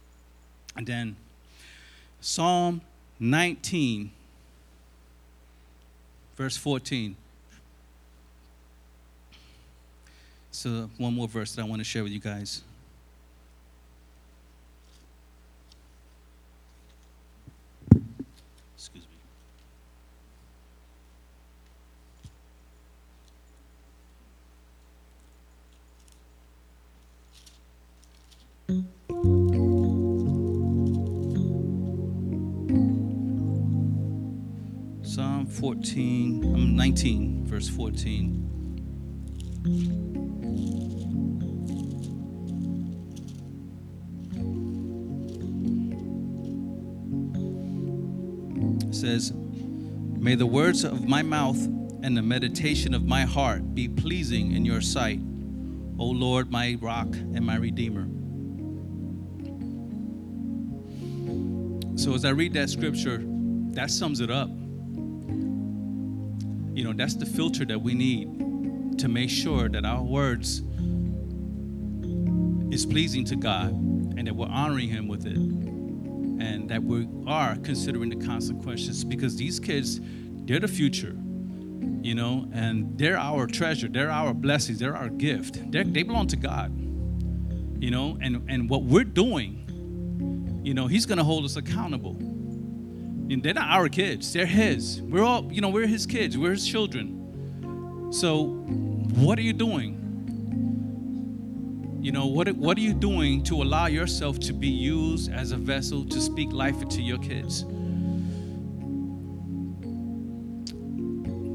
And 0.76 0.86
then 0.86 1.16
Psalm 2.20 2.82
19, 3.18 4.12
verse 6.36 6.56
14. 6.56 7.16
So, 10.52 10.88
one 10.96 11.12
more 11.12 11.26
verse 11.26 11.52
that 11.56 11.62
I 11.62 11.64
want 11.64 11.80
to 11.80 11.84
share 11.84 12.04
with 12.04 12.12
you 12.12 12.20
guys. 12.20 12.62
14, 35.56 36.54
I'm 36.54 36.76
19, 36.76 37.46
verse 37.46 37.66
14. 37.66 38.42
It 48.86 48.94
says, 48.94 49.32
May 49.32 50.34
the 50.34 50.44
words 50.44 50.84
of 50.84 51.08
my 51.08 51.22
mouth 51.22 51.56
and 52.02 52.14
the 52.14 52.22
meditation 52.22 52.92
of 52.92 53.06
my 53.06 53.22
heart 53.22 53.74
be 53.74 53.88
pleasing 53.88 54.52
in 54.52 54.66
your 54.66 54.82
sight, 54.82 55.20
O 55.98 56.04
Lord, 56.04 56.50
my 56.50 56.76
rock 56.82 57.08
and 57.08 57.46
my 57.46 57.56
redeemer. 57.56 58.06
So 61.98 62.12
as 62.12 62.26
I 62.26 62.30
read 62.30 62.52
that 62.52 62.68
scripture, 62.68 63.24
that 63.72 63.90
sums 63.90 64.20
it 64.20 64.30
up. 64.30 64.50
You 66.76 66.84
know, 66.84 66.92
that's 66.92 67.14
the 67.14 67.24
filter 67.24 67.64
that 67.64 67.80
we 67.80 67.94
need 67.94 68.98
to 68.98 69.08
make 69.08 69.30
sure 69.30 69.68
that 69.70 69.86
our 69.86 70.02
words 70.02 70.62
is 72.70 72.84
pleasing 72.84 73.24
to 73.24 73.36
God 73.36 73.70
and 73.72 74.26
that 74.26 74.36
we're 74.36 74.46
honoring 74.48 74.90
him 74.90 75.08
with 75.08 75.26
it 75.26 75.36
and 75.36 76.68
that 76.68 76.82
we 76.82 77.08
are 77.26 77.56
considering 77.56 78.10
the 78.10 78.26
consequences 78.26 79.04
because 79.04 79.36
these 79.36 79.58
kids 79.58 80.00
they're 80.44 80.60
the 80.60 80.68
future 80.68 81.16
you 82.02 82.14
know 82.14 82.46
and 82.52 82.98
they're 82.98 83.18
our 83.18 83.46
treasure. 83.46 83.88
They're 83.88 84.10
our 84.10 84.34
blessings. 84.34 84.78
They're 84.78 84.96
our 84.96 85.08
gift. 85.08 85.72
They're, 85.72 85.82
they 85.82 86.02
belong 86.02 86.26
to 86.28 86.36
god 86.36 86.76
you 87.82 87.90
know 87.90 88.18
and 88.20 88.44
and 88.48 88.68
what 88.68 88.82
we're 88.82 89.04
doing 89.04 90.60
you 90.62 90.74
know 90.74 90.86
he's 90.86 91.06
going 91.06 91.18
to 91.18 91.24
hold 91.24 91.44
us 91.44 91.56
accountable 91.56 92.16
and 93.30 93.42
they're 93.42 93.54
not 93.54 93.68
our 93.68 93.88
kids 93.88 94.32
they're 94.32 94.46
his 94.46 95.02
we're 95.02 95.24
all 95.24 95.50
you 95.52 95.60
know 95.60 95.68
we're 95.68 95.86
his 95.86 96.06
kids 96.06 96.36
we're 96.38 96.52
his 96.52 96.66
children 96.66 98.12
so 98.12 98.46
what 99.14 99.38
are 99.38 99.42
you 99.42 99.52
doing 99.52 100.06
you 102.06 102.12
know, 102.12 102.26
what, 102.26 102.48
what 102.52 102.78
are 102.78 102.82
you 102.82 102.94
doing 102.94 103.42
to 103.42 103.60
allow 103.60 103.86
yourself 103.86 104.38
to 104.38 104.52
be 104.52 104.68
used 104.68 105.32
as 105.32 105.50
a 105.50 105.56
vessel 105.56 106.04
to 106.04 106.20
speak 106.20 106.52
life 106.52 106.80
into 106.80 107.02
your 107.02 107.18
kids? 107.18 107.64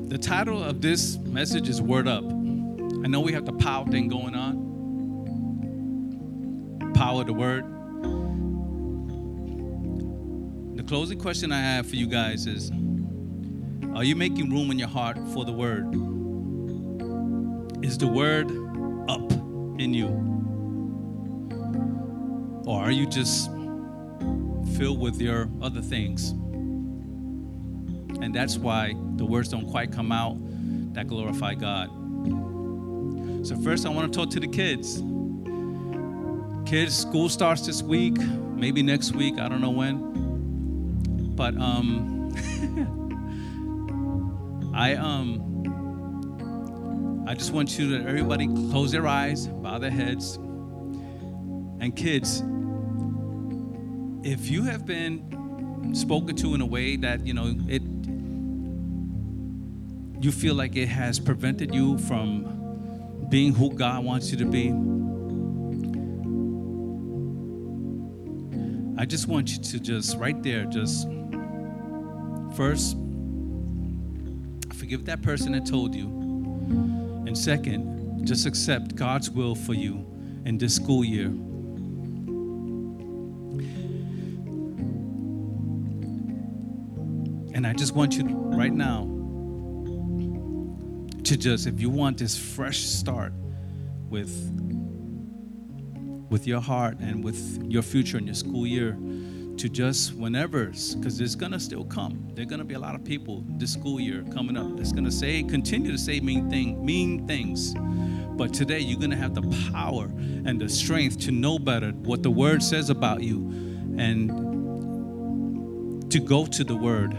The 0.10 0.18
title 0.18 0.62
of 0.62 0.82
this 0.82 1.16
message 1.20 1.70
is 1.70 1.82
Word 1.82 2.06
Up. 2.06 2.26
I 2.26 3.08
know 3.08 3.22
we 3.22 3.32
have 3.32 3.46
the 3.46 3.54
power 3.54 3.86
thing 3.86 4.10
going 4.10 4.36
on. 4.36 4.60
Power 6.96 7.24
the 7.24 7.32
word. 7.32 7.64
Closing 10.92 11.18
question 11.18 11.54
I 11.54 11.62
have 11.62 11.88
for 11.88 11.96
you 11.96 12.06
guys 12.06 12.46
is 12.46 12.70
Are 13.96 14.04
you 14.04 14.14
making 14.14 14.50
room 14.50 14.72
in 14.72 14.78
your 14.78 14.90
heart 14.90 15.18
for 15.34 15.46
the 15.46 15.52
word? 15.54 15.86
Is 17.82 17.98
the 17.98 18.10
word 18.10 18.48
up 19.10 19.32
in 19.80 19.94
you? 19.94 20.10
Or 22.66 22.82
are 22.84 22.92
you 22.92 23.06
just 23.06 23.50
filled 24.76 25.00
with 25.00 25.22
your 25.22 25.50
other 25.62 25.80
things? 25.80 26.32
And 28.22 28.36
that's 28.36 28.58
why 28.58 28.94
the 29.16 29.24
words 29.24 29.48
don't 29.48 29.72
quite 29.72 29.94
come 29.94 30.12
out 30.12 30.36
that 30.94 31.08
glorify 31.08 31.54
God. 31.54 31.88
So, 33.48 33.56
first, 33.62 33.86
I 33.86 33.90
want 33.92 34.12
to 34.12 34.20
talk 34.20 34.30
to 34.32 34.42
the 34.42 34.50
kids. 34.50 35.02
Kids, 36.70 36.98
school 36.98 37.30
starts 37.30 37.66
this 37.66 37.82
week, 37.82 38.18
maybe 38.18 38.84
next 38.84 39.14
week, 39.14 39.40
I 39.40 39.48
don't 39.48 39.62
know 39.62 39.72
when. 39.72 40.12
But 41.42 41.58
um, 41.58 42.30
I 44.76 44.94
um, 44.94 45.64
I 47.28 47.34
just 47.34 47.52
want 47.52 47.80
you 47.80 47.98
to 47.98 48.08
everybody 48.08 48.46
close 48.46 48.92
their 48.92 49.08
eyes, 49.08 49.48
bow 49.48 49.80
their 49.80 49.90
heads, 49.90 50.36
and 50.36 51.96
kids, 51.96 52.44
if 54.24 54.52
you 54.52 54.66
have 54.66 54.86
been 54.86 55.96
spoken 55.96 56.36
to 56.36 56.54
in 56.54 56.62
a 56.62 56.66
way 56.68 56.96
that, 56.98 57.26
you 57.26 57.34
know, 57.34 57.56
it 57.68 57.82
you 60.24 60.32
feel 60.32 60.54
like 60.54 60.76
it 60.76 60.90
has 60.90 61.20
prevented 61.20 61.74
you 61.74 61.98
from 61.98 63.26
being 63.30 63.56
who 63.56 63.74
God 63.74 64.06
wants 64.06 64.30
you 64.30 64.38
to 64.38 64.46
be, 64.46 64.70
I 69.02 69.06
just 69.08 69.28
want 69.28 69.50
you 69.50 69.58
to 69.58 69.80
just 69.80 70.16
right 70.18 70.44
there, 70.44 70.66
just 70.66 71.08
first 72.56 72.96
forgive 74.92 75.06
that 75.06 75.22
person 75.22 75.54
that 75.54 75.66
told 75.66 75.96
you. 75.96 76.08
And 77.26 77.38
second, 77.38 78.26
just 78.28 78.46
accept 78.46 78.96
God's 78.96 79.30
will 79.30 79.56
for 79.56 79.74
you 79.74 80.06
in 80.44 80.58
this 80.58 80.76
school 80.76 81.06
year. 81.06 81.28
And 87.54 87.66
I 87.66 87.72
just 87.72 87.96
want 87.96 88.18
you 88.18 88.26
right 88.26 88.74
now 88.74 89.04
to 91.24 91.38
just, 91.38 91.68
if 91.68 91.80
you 91.80 91.90
want 91.90 92.18
this 92.18 92.38
fresh 92.38 92.80
start 92.80 93.32
with, 94.10 94.52
with 96.30 96.48
your 96.48 96.60
heart 96.60 96.98
and 97.00 97.24
with 97.24 97.64
your 97.64 97.82
future 97.82 98.18
and 98.18 98.26
your 98.26 98.36
school 98.36 98.68
year, 98.68 98.98
to 99.58 99.70
just 99.70 100.14
whenever, 100.14 100.66
because 100.66 101.20
it's 101.22 101.36
gonna 101.36 101.60
still 101.60 101.86
come. 101.86 102.30
There 102.34 102.44
are 102.44 102.48
gonna 102.48 102.64
be 102.64 102.74
a 102.76 102.80
lot 102.80 102.96
of 102.96 103.04
people 103.04 103.44
this 103.58 103.74
school 103.74 104.00
year 104.00 104.24
coming 104.34 104.58
up 104.58 104.78
that's 104.78 104.92
gonna 104.92 105.12
say, 105.12 105.44
continue 105.44 105.92
to 105.92 105.98
say 105.98 106.20
mean 106.20 106.50
thing, 106.50 106.84
mean 106.86 107.28
things. 107.28 107.74
But 108.38 108.54
today 108.54 108.80
you're 108.80 109.00
gonna 109.00 109.16
have 109.16 109.36
the 109.36 109.44
power 109.72 110.06
and 110.06 110.60
the 110.60 110.70
strength 110.70 111.20
to 111.22 111.32
know 111.32 111.60
better 111.60 111.92
what 111.92 112.24
the 112.24 112.32
word 112.32 112.64
says 112.64 112.90
about 112.90 113.22
you 113.22 113.38
and 113.98 114.30
to 116.12 116.20
go 116.20 116.46
to 116.46 116.64
the 116.64 116.76
word 116.76 117.14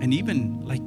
and 0.00 0.14
even 0.14 0.60
like 0.66 0.82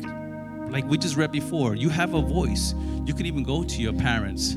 like 0.72 0.86
we 0.86 0.98
just 0.98 1.16
read 1.18 1.32
before, 1.32 1.76
you 1.76 1.90
have 1.90 2.16
a 2.16 2.22
voice. 2.22 2.74
You 3.06 3.14
can 3.14 3.28
even 3.28 3.44
go 3.44 3.64
to 3.64 3.82
your 3.82 3.94
parents 3.94 4.54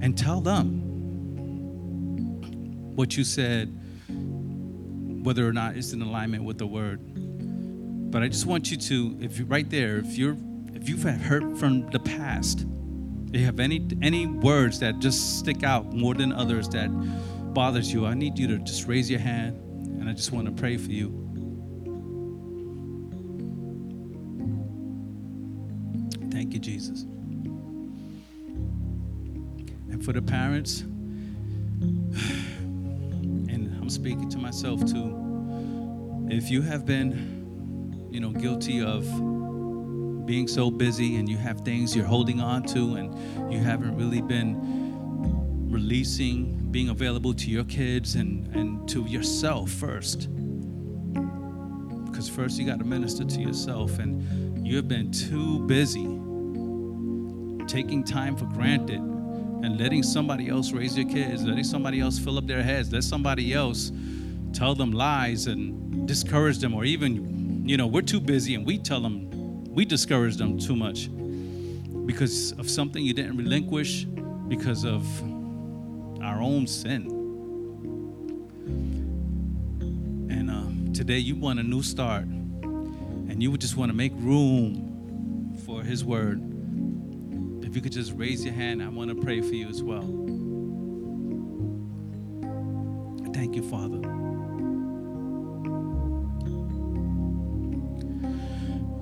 and 0.00 0.16
tell 0.16 0.40
them 0.40 0.80
what 2.96 3.18
you 3.18 3.24
said, 3.24 3.78
whether 5.22 5.46
or 5.46 5.52
not 5.52 5.76
it's 5.76 5.92
in 5.92 6.02
alignment 6.02 6.44
with 6.44 6.58
the 6.58 6.66
word. 6.66 7.00
But 8.10 8.22
I 8.22 8.28
just 8.28 8.46
want 8.46 8.70
you 8.70 8.76
to, 8.76 9.18
if 9.20 9.38
you're 9.38 9.46
right 9.46 9.68
there, 9.68 9.98
if 9.98 10.18
you're 10.18 10.36
if 10.72 10.88
you've 10.88 11.02
heard 11.02 11.58
from 11.58 11.90
the 11.90 11.98
past, 11.98 12.66
if 13.28 13.40
you 13.40 13.44
have 13.44 13.60
any 13.60 13.86
any 14.02 14.26
words 14.26 14.80
that 14.80 14.98
just 14.98 15.38
stick 15.38 15.62
out 15.62 15.92
more 15.92 16.14
than 16.14 16.32
others 16.32 16.68
that 16.70 16.88
bothers 17.54 17.92
you, 17.92 18.06
I 18.06 18.14
need 18.14 18.38
you 18.38 18.46
to 18.48 18.58
just 18.58 18.86
raise 18.86 19.10
your 19.10 19.20
hand 19.20 19.56
and 20.00 20.08
I 20.08 20.12
just 20.12 20.32
want 20.32 20.46
to 20.46 20.52
pray 20.52 20.76
for 20.76 20.90
you. 20.90 21.16
Thank 26.30 26.54
you, 26.54 26.60
Jesus. 26.60 27.02
And 29.90 30.04
for 30.04 30.12
the 30.12 30.22
parents, 30.22 30.84
Speaking 33.90 34.28
to 34.30 34.38
myself 34.38 34.84
too, 34.86 36.28
if 36.30 36.48
you 36.48 36.62
have 36.62 36.86
been, 36.86 38.08
you 38.08 38.20
know, 38.20 38.30
guilty 38.30 38.80
of 38.80 39.04
being 40.26 40.46
so 40.46 40.70
busy 40.70 41.16
and 41.16 41.28
you 41.28 41.36
have 41.36 41.62
things 41.62 41.96
you're 41.96 42.06
holding 42.06 42.40
on 42.40 42.62
to 42.62 42.94
and 42.94 43.52
you 43.52 43.58
haven't 43.58 43.96
really 43.96 44.22
been 44.22 44.56
releasing, 45.68 46.70
being 46.70 46.90
available 46.90 47.34
to 47.34 47.50
your 47.50 47.64
kids 47.64 48.14
and, 48.14 48.46
and 48.54 48.88
to 48.88 49.02
yourself 49.06 49.72
first. 49.72 50.28
Because 52.04 52.28
first 52.28 52.60
you 52.60 52.66
got 52.66 52.78
to 52.78 52.84
minister 52.84 53.24
to 53.24 53.40
yourself 53.40 53.98
and 53.98 54.64
you 54.64 54.76
have 54.76 54.86
been 54.86 55.10
too 55.10 55.66
busy 55.66 56.06
taking 57.66 58.04
time 58.04 58.36
for 58.36 58.44
granted 58.44 59.09
and 59.62 59.78
letting 59.78 60.02
somebody 60.02 60.48
else 60.48 60.72
raise 60.72 60.96
your 60.96 61.08
kids, 61.08 61.44
letting 61.44 61.64
somebody 61.64 62.00
else 62.00 62.18
fill 62.18 62.38
up 62.38 62.46
their 62.46 62.62
heads, 62.62 62.92
let 62.92 63.04
somebody 63.04 63.52
else 63.52 63.92
tell 64.52 64.74
them 64.74 64.92
lies 64.92 65.46
and 65.46 66.08
discourage 66.08 66.58
them, 66.58 66.74
or 66.74 66.84
even, 66.84 67.68
you 67.68 67.76
know, 67.76 67.86
we're 67.86 68.02
too 68.02 68.20
busy 68.20 68.54
and 68.54 68.66
we 68.66 68.78
tell 68.78 69.00
them, 69.00 69.64
we 69.74 69.84
discourage 69.84 70.36
them 70.36 70.58
too 70.58 70.74
much 70.74 71.08
because 72.06 72.52
of 72.52 72.68
something 72.68 73.04
you 73.04 73.14
didn't 73.14 73.36
relinquish 73.36 74.04
because 74.48 74.84
of 74.84 75.04
our 76.22 76.42
own 76.42 76.66
sin. 76.66 77.06
And 80.30 80.50
uh, 80.50 80.94
today 80.94 81.18
you 81.18 81.36
want 81.36 81.60
a 81.60 81.62
new 81.62 81.82
start 81.82 82.24
and 82.24 83.42
you 83.42 83.50
would 83.50 83.60
just 83.60 83.76
want 83.76 83.90
to 83.90 83.96
make 83.96 84.12
room 84.16 85.56
for 85.64 85.82
His 85.82 86.04
Word 86.04 86.49
if 87.70 87.76
you 87.76 87.82
could 87.82 87.92
just 87.92 88.12
raise 88.16 88.44
your 88.44 88.52
hand, 88.52 88.82
I 88.82 88.88
want 88.88 89.10
to 89.10 89.14
pray 89.14 89.40
for 89.40 89.54
you 89.54 89.68
as 89.68 89.80
well. 89.80 90.02
Thank 93.32 93.54
you, 93.54 93.62
Father. 93.62 94.00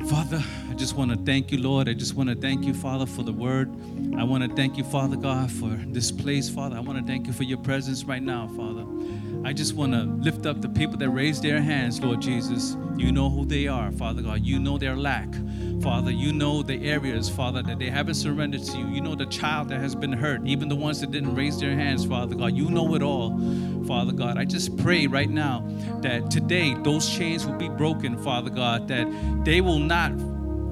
Father, 0.07 0.45
I 0.69 0.75
just 0.75 0.97
want 0.97 1.13
to 1.13 1.17
thank 1.17 1.51
you, 1.51 1.63
Lord. 1.63 1.89
I 1.89 1.95
just 1.95 2.13
want 2.13 2.29
to 2.29 2.35
thank 2.35 2.67
you, 2.67 2.75
Father, 2.75 3.07
for 3.07 3.23
the 3.23 3.33
word. 3.33 3.71
I 4.19 4.25
want 4.25 4.45
to 4.45 4.55
thank 4.55 4.77
you, 4.77 4.85
Father 4.85 5.17
God, 5.17 5.51
for 5.51 5.71
this 5.87 6.13
place, 6.13 6.51
Father. 6.51 6.77
I 6.77 6.81
want 6.81 6.99
to 6.99 7.05
thank 7.07 7.27
you 7.27 7.33
for 7.33 7.45
your 7.45 7.59
presence 7.59 8.05
right 8.05 8.23
now, 8.23 8.49
Father. 8.49 8.85
I 9.45 9.53
just 9.53 9.75
want 9.75 9.93
to 9.93 10.03
lift 10.03 10.47
up 10.47 10.61
the 10.61 10.69
people 10.69 10.97
that 10.99 11.11
raise 11.11 11.41
their 11.41 11.61
hands, 11.63 12.01
Lord 12.01 12.21
Jesus. 12.21 12.77
You 12.97 13.13
know 13.13 13.31
who 13.31 13.45
they 13.45 13.67
are, 13.67 13.91
Father 13.93 14.21
God. 14.21 14.45
You 14.45 14.59
know 14.59 14.79
their 14.79 14.97
lack, 14.97 15.29
Father. 15.81 16.11
You 16.11 16.33
know 16.33 16.63
the 16.63 16.89
areas, 16.89 17.29
Father, 17.31 17.63
that 17.63 17.79
they 17.79 17.89
haven't 17.89 18.15
surrendered 18.15 18.65
to 18.65 18.79
you. 18.79 18.89
You 18.89 19.01
know 19.01 19.15
the 19.15 19.27
child 19.27 19.69
that 19.69 19.81
has 19.81 19.95
been 19.95 20.13
hurt, 20.13 20.47
even 20.47 20.69
the 20.69 20.77
ones 20.77 21.01
that 21.01 21.13
didn't 21.13 21.35
raise 21.35 21.59
their 21.61 21.75
hands, 21.75 22.05
Father 22.05 22.35
God. 22.35 22.55
You 22.55 22.69
know 22.69 22.95
it 22.95 23.03
all, 23.03 23.39
Father 23.87 24.13
God. 24.13 24.37
I 24.37 24.45
just 24.45 24.77
pray 24.77 25.07
right 25.07 25.31
now 25.31 25.65
that 26.03 26.31
today 26.31 26.75
those 26.83 27.09
chains 27.09 27.47
will 27.47 27.57
be 27.57 27.69
broken, 27.69 28.19
Father 28.19 28.51
God, 28.51 28.89
that 28.89 29.07
they 29.45 29.61
will 29.61 29.79
not 29.79 30.13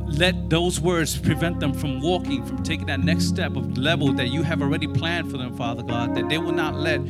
let 0.06 0.48
those 0.48 0.80
words 0.80 1.16
prevent 1.16 1.60
them 1.60 1.74
from 1.74 2.00
walking, 2.00 2.44
from 2.44 2.62
taking 2.62 2.86
that 2.86 3.00
next 3.00 3.26
step 3.26 3.56
of 3.56 3.76
level 3.76 4.12
that 4.14 4.28
you 4.28 4.42
have 4.42 4.62
already 4.62 4.86
planned 4.86 5.30
for 5.30 5.36
them, 5.36 5.56
Father 5.56 5.82
God. 5.82 6.14
That 6.14 6.28
they 6.28 6.38
will 6.38 6.52
not 6.52 6.74
let 6.74 7.00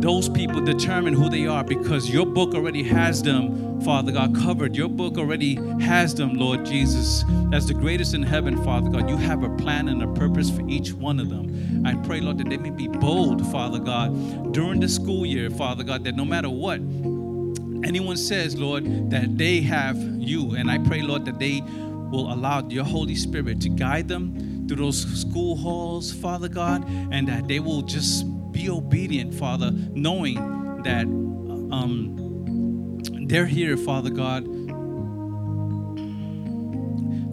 those 0.00 0.28
people 0.28 0.60
determine 0.60 1.14
who 1.14 1.28
they 1.28 1.46
are 1.46 1.64
because 1.64 2.08
your 2.08 2.24
book 2.24 2.54
already 2.54 2.82
has 2.84 3.22
them, 3.22 3.80
Father 3.82 4.12
God, 4.12 4.34
covered. 4.36 4.76
Your 4.76 4.88
book 4.88 5.18
already 5.18 5.56
has 5.80 6.14
them, 6.14 6.34
Lord 6.34 6.64
Jesus. 6.64 7.24
As 7.52 7.66
the 7.66 7.74
greatest 7.74 8.14
in 8.14 8.22
heaven, 8.22 8.62
Father 8.64 8.88
God, 8.90 9.10
you 9.10 9.16
have 9.16 9.42
a 9.42 9.50
plan 9.56 9.88
and 9.88 10.02
a 10.02 10.08
purpose 10.14 10.50
for 10.50 10.66
each 10.68 10.92
one 10.92 11.18
of 11.18 11.28
them. 11.28 11.84
I 11.84 11.94
pray, 11.94 12.20
Lord, 12.20 12.38
that 12.38 12.48
they 12.48 12.56
may 12.56 12.70
be 12.70 12.88
bold, 12.88 13.44
Father 13.50 13.78
God, 13.78 14.52
during 14.52 14.80
the 14.80 14.88
school 14.88 15.26
year, 15.26 15.50
Father 15.50 15.82
God, 15.82 16.04
that 16.04 16.14
no 16.14 16.24
matter 16.24 16.48
what 16.48 16.80
anyone 17.84 18.16
says, 18.16 18.56
Lord, 18.56 19.10
that 19.10 19.38
they 19.38 19.60
have 19.62 19.96
you. 19.96 20.54
And 20.54 20.70
I 20.70 20.78
pray, 20.78 21.02
Lord, 21.02 21.24
that 21.24 21.38
they 21.38 21.62
will 22.10 22.32
allow 22.32 22.66
your 22.68 22.84
Holy 22.84 23.14
Spirit 23.14 23.60
to 23.62 23.68
guide 23.68 24.08
them 24.08 24.66
through 24.66 24.76
those 24.76 25.04
school 25.20 25.56
halls, 25.56 26.12
Father 26.12 26.48
God, 26.48 26.84
and 27.10 27.28
that 27.28 27.48
they 27.48 27.60
will 27.60 27.82
just 27.82 28.26
be 28.52 28.68
obedient, 28.68 29.34
Father, 29.34 29.70
knowing 29.72 30.34
that 30.82 31.04
um, 31.04 32.98
they're 33.26 33.46
here, 33.46 33.76
Father 33.76 34.10
God, 34.10 34.44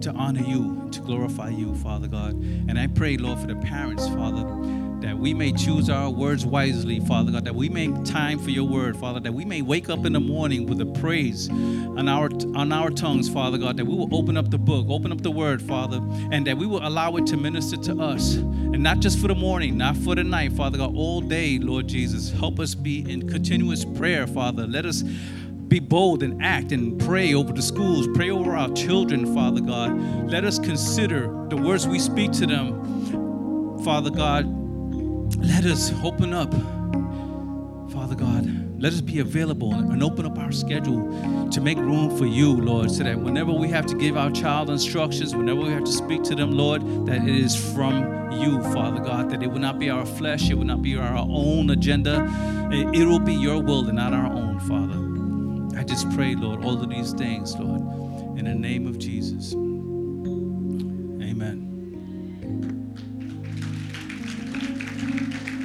to 0.02 0.12
honor 0.12 0.42
you, 0.42 0.88
to 0.92 1.00
glorify 1.00 1.48
you, 1.48 1.74
Father 1.76 2.06
God. 2.06 2.34
And 2.34 2.78
I 2.78 2.86
pray, 2.86 3.16
Lord, 3.16 3.40
for 3.40 3.46
the 3.46 3.56
parents, 3.56 4.06
Father 4.08 4.44
that 5.06 5.16
we 5.16 5.32
may 5.32 5.52
choose 5.52 5.88
our 5.88 6.10
words 6.10 6.44
wisely, 6.44 6.98
Father 6.98 7.30
God, 7.30 7.44
that 7.44 7.54
we 7.54 7.68
make 7.68 8.04
time 8.04 8.40
for 8.40 8.50
your 8.50 8.64
word, 8.64 8.96
Father, 8.96 9.20
that 9.20 9.32
we 9.32 9.44
may 9.44 9.62
wake 9.62 9.88
up 9.88 10.04
in 10.04 10.12
the 10.12 10.18
morning 10.18 10.66
with 10.66 10.80
a 10.80 10.86
praise 11.00 11.48
on 11.48 12.08
our 12.08 12.28
on 12.56 12.72
our 12.72 12.90
tongues, 12.90 13.28
Father 13.28 13.56
God, 13.56 13.76
that 13.76 13.84
we 13.84 13.94
will 13.94 14.12
open 14.12 14.36
up 14.36 14.50
the 14.50 14.58
book, 14.58 14.84
open 14.90 15.12
up 15.12 15.20
the 15.20 15.30
word, 15.30 15.62
Father, 15.62 16.00
and 16.32 16.44
that 16.48 16.58
we 16.58 16.66
will 16.66 16.84
allow 16.84 17.14
it 17.14 17.26
to 17.28 17.36
minister 17.36 17.76
to 17.76 18.02
us. 18.02 18.34
And 18.34 18.82
not 18.82 18.98
just 18.98 19.20
for 19.20 19.28
the 19.28 19.34
morning, 19.36 19.78
not 19.78 19.96
for 19.96 20.16
the 20.16 20.24
night, 20.24 20.52
Father 20.54 20.78
God, 20.78 20.96
all 20.96 21.20
day, 21.20 21.60
Lord 21.60 21.86
Jesus. 21.86 22.32
Help 22.32 22.58
us 22.58 22.74
be 22.74 23.08
in 23.08 23.28
continuous 23.28 23.84
prayer, 23.84 24.26
Father. 24.26 24.66
Let 24.66 24.84
us 24.86 25.02
be 25.02 25.78
bold 25.78 26.24
and 26.24 26.42
act 26.42 26.72
and 26.72 27.00
pray 27.00 27.32
over 27.32 27.52
the 27.52 27.62
schools, 27.62 28.08
pray 28.12 28.30
over 28.30 28.56
our 28.56 28.72
children, 28.72 29.32
Father 29.32 29.60
God. 29.60 30.28
Let 30.28 30.44
us 30.44 30.58
consider 30.58 31.28
the 31.48 31.56
words 31.56 31.86
we 31.86 32.00
speak 32.00 32.32
to 32.32 32.46
them, 32.46 33.84
Father 33.84 34.10
God, 34.10 34.65
let 35.38 35.64
us 35.64 35.92
open 36.02 36.32
up, 36.32 36.52
Father 37.92 38.14
God. 38.14 38.80
Let 38.80 38.92
us 38.92 39.00
be 39.00 39.20
available 39.20 39.72
and 39.72 40.02
open 40.02 40.26
up 40.26 40.38
our 40.38 40.52
schedule 40.52 41.48
to 41.50 41.60
make 41.60 41.78
room 41.78 42.16
for 42.16 42.26
you, 42.26 42.52
Lord, 42.52 42.90
so 42.90 43.04
that 43.04 43.18
whenever 43.18 43.50
we 43.50 43.68
have 43.68 43.86
to 43.86 43.96
give 43.96 44.16
our 44.16 44.30
child 44.30 44.68
instructions, 44.68 45.34
whenever 45.34 45.60
we 45.60 45.70
have 45.70 45.84
to 45.84 45.92
speak 45.92 46.22
to 46.24 46.34
them, 46.34 46.52
Lord, 46.52 46.82
that 47.06 47.22
it 47.22 47.34
is 47.36 47.56
from 47.74 48.30
you, 48.32 48.62
Father 48.74 49.02
God, 49.02 49.30
that 49.30 49.42
it 49.42 49.50
will 49.50 49.60
not 49.60 49.78
be 49.78 49.88
our 49.88 50.04
flesh, 50.04 50.50
it 50.50 50.54
will 50.54 50.64
not 50.64 50.82
be 50.82 50.96
our 50.96 51.16
own 51.16 51.70
agenda. 51.70 52.26
It 52.70 53.06
will 53.06 53.18
be 53.18 53.34
your 53.34 53.62
will 53.62 53.86
and 53.86 53.96
not 53.96 54.12
our 54.12 54.30
own, 54.30 54.60
Father. 54.60 55.80
I 55.80 55.84
just 55.84 56.10
pray, 56.10 56.34
Lord, 56.34 56.64
all 56.64 56.80
of 56.80 56.90
these 56.90 57.12
things, 57.12 57.56
Lord, 57.56 57.80
in 58.38 58.44
the 58.44 58.54
name 58.54 58.86
of 58.86 58.98
Jesus. 58.98 59.54